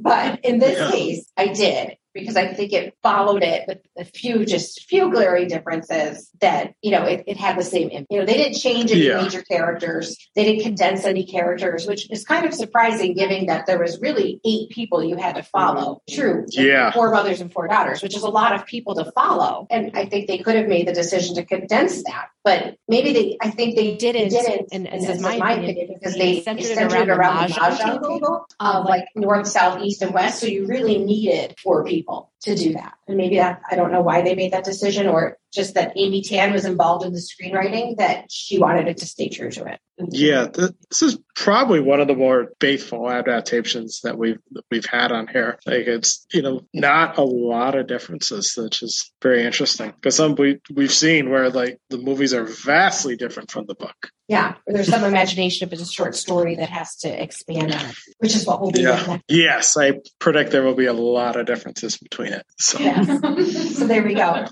But 0.00 0.44
in 0.44 0.58
this 0.58 0.78
yeah. 0.78 0.90
case, 0.90 1.32
I 1.36 1.48
did 1.48 1.96
because 2.14 2.36
I 2.36 2.54
think 2.54 2.72
it 2.72 2.96
followed 3.02 3.42
it 3.42 3.64
with 3.66 3.78
a 3.98 4.04
few 4.04 4.46
just 4.46 4.84
few 4.88 5.10
glaring 5.10 5.48
differences 5.48 6.30
that 6.40 6.74
you 6.80 6.92
know 6.92 7.04
it, 7.04 7.24
it 7.26 7.36
had 7.36 7.58
the 7.58 7.64
same 7.64 7.90
you 7.90 8.18
know 8.18 8.24
they 8.24 8.36
didn't 8.36 8.58
change 8.58 8.92
any 8.92 9.08
yeah. 9.08 9.20
major 9.22 9.42
characters. 9.42 10.16
They 10.34 10.44
didn't 10.44 10.62
condense 10.62 11.04
any 11.04 11.26
characters 11.26 11.86
which 11.86 12.10
is 12.10 12.24
kind 12.24 12.46
of 12.46 12.54
surprising 12.54 13.14
given 13.14 13.46
that 13.46 13.66
there 13.66 13.78
was 13.78 14.00
really 14.00 14.40
eight 14.44 14.70
people 14.70 15.04
you 15.04 15.16
had 15.16 15.36
to 15.36 15.42
follow. 15.42 16.00
True 16.08 16.46
yeah. 16.50 16.92
four 16.92 17.10
mothers 17.10 17.40
and 17.40 17.52
four 17.52 17.68
daughters 17.68 18.02
which 18.02 18.16
is 18.16 18.22
a 18.22 18.28
lot 18.28 18.54
of 18.54 18.64
people 18.66 18.94
to 18.94 19.10
follow. 19.12 19.66
And 19.70 19.90
I 19.94 20.06
think 20.06 20.28
they 20.28 20.38
could 20.38 20.54
have 20.54 20.68
made 20.68 20.88
the 20.88 20.92
decision 20.92 21.34
to 21.36 21.44
condense 21.44 22.02
that 22.04 22.28
but 22.44 22.76
maybe 22.86 23.12
they 23.12 23.38
I 23.40 23.50
think 23.50 23.74
they 23.74 23.96
didn't 23.96 24.28
didn't 24.28 24.68
and, 24.72 24.86
and 24.86 25.02
this 25.02 25.16
is 25.16 25.22
my, 25.22 25.34
opinion, 25.34 25.70
opinion 25.70 25.98
because 25.98 26.14
they, 26.14 26.42
centered, 26.42 26.66
centered 26.66 27.02
it 27.02 27.08
around, 27.08 27.18
around 27.18 27.48
the 27.48 27.54
Mahjong 27.54 28.08
table 28.08 28.46
of 28.60 28.84
like 28.84 29.06
north 29.16 29.48
south 29.48 29.82
east 29.82 30.02
and 30.02 30.12
west 30.12 30.40
so 30.40 30.46
you 30.46 30.66
really 30.66 30.98
needed 30.98 31.56
four 31.58 31.82
people 31.84 32.04
people 32.04 32.32
to 32.42 32.54
do 32.54 32.72
that. 32.74 32.94
And 33.08 33.16
maybe 33.16 33.36
that, 33.36 33.62
I 33.70 33.76
don't 33.76 33.92
know 33.92 34.02
why 34.02 34.22
they 34.22 34.34
made 34.34 34.52
that 34.52 34.64
decision 34.64 35.06
or 35.06 35.38
just 35.54 35.74
that 35.74 35.92
Amy 35.96 36.22
Tan 36.22 36.52
was 36.52 36.64
involved 36.64 37.04
in 37.04 37.12
the 37.12 37.20
screenwriting 37.20 37.96
that 37.98 38.30
she 38.30 38.58
wanted 38.58 38.88
it 38.88 38.98
to 38.98 39.06
stay 39.06 39.28
true 39.28 39.50
to 39.50 39.64
it. 39.66 39.80
Yeah, 40.10 40.48
this 40.48 41.02
is 41.02 41.18
probably 41.36 41.80
one 41.80 42.00
of 42.00 42.08
the 42.08 42.16
more 42.16 42.52
faithful 42.60 43.08
adaptations 43.08 44.00
that 44.02 44.18
we've 44.18 44.40
we've 44.70 44.86
had 44.86 45.12
on 45.12 45.28
here. 45.28 45.58
Like 45.64 45.86
it's 45.86 46.26
you 46.32 46.42
know 46.42 46.66
not 46.72 47.16
a 47.16 47.22
lot 47.22 47.76
of 47.76 47.86
differences, 47.86 48.54
which 48.56 48.82
is 48.82 49.12
very 49.22 49.44
interesting 49.44 49.92
because 49.92 50.16
some 50.16 50.34
we 50.34 50.60
we've 50.72 50.92
seen 50.92 51.30
where 51.30 51.48
like 51.48 51.78
the 51.90 51.98
movies 51.98 52.34
are 52.34 52.44
vastly 52.44 53.16
different 53.16 53.52
from 53.52 53.66
the 53.66 53.76
book. 53.76 54.10
Yeah, 54.26 54.54
there's 54.66 54.88
some 54.88 55.04
imagination 55.04 55.66
if 55.66 55.72
it's 55.72 55.82
a 55.82 55.92
short 55.92 56.16
story 56.16 56.54
that 56.56 56.70
has 56.70 56.96
to 56.98 57.22
expand 57.22 57.74
on 57.74 57.80
it, 57.90 57.96
which 58.18 58.34
is 58.34 58.46
what 58.46 58.62
we'll 58.62 58.70
be 58.70 58.80
yeah. 58.80 59.18
Yes, 59.28 59.76
I 59.76 60.00
predict 60.18 60.50
there 60.50 60.62
will 60.62 60.74
be 60.74 60.86
a 60.86 60.94
lot 60.94 61.36
of 61.36 61.44
differences 61.44 61.98
between 61.98 62.32
it. 62.32 62.46
So, 62.58 62.78
yes. 62.78 63.06
so 63.76 63.86
there 63.86 64.02
we 64.02 64.14
go. 64.14 64.46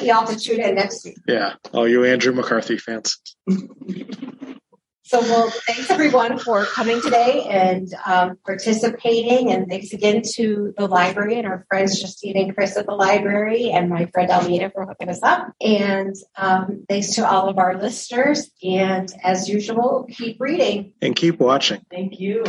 Y'all 0.00 0.26
have 0.26 0.30
to 0.30 0.38
tune 0.38 0.60
in 0.60 0.76
next 0.76 1.04
week. 1.04 1.18
Yeah, 1.26 1.54
all 1.74 1.86
you 1.86 2.04
Andrew 2.04 2.32
McCarthy 2.32 2.78
fans. 2.78 3.18
So, 5.08 5.22
well, 5.22 5.48
thanks 5.66 5.90
everyone 5.90 6.38
for 6.38 6.66
coming 6.66 7.00
today 7.00 7.46
and 7.48 7.88
um, 8.04 8.36
participating. 8.44 9.50
And 9.50 9.66
thanks 9.66 9.94
again 9.94 10.20
to 10.34 10.74
the 10.76 10.86
library 10.86 11.38
and 11.38 11.46
our 11.46 11.64
friends 11.66 11.98
Justine 11.98 12.36
and 12.36 12.54
Chris 12.54 12.76
at 12.76 12.84
the 12.84 12.92
library 12.92 13.70
and 13.70 13.88
my 13.88 14.04
friend 14.12 14.30
Almeida 14.30 14.68
for 14.68 14.84
hooking 14.84 15.08
us 15.08 15.22
up. 15.22 15.54
And 15.62 16.14
um, 16.36 16.84
thanks 16.90 17.14
to 17.14 17.26
all 17.26 17.48
of 17.48 17.56
our 17.56 17.80
listeners. 17.80 18.50
And 18.62 19.10
as 19.24 19.48
usual, 19.48 20.06
keep 20.10 20.36
reading 20.40 20.92
and 21.00 21.16
keep 21.16 21.40
watching. 21.40 21.80
Thank 21.90 22.20
you. 22.20 22.44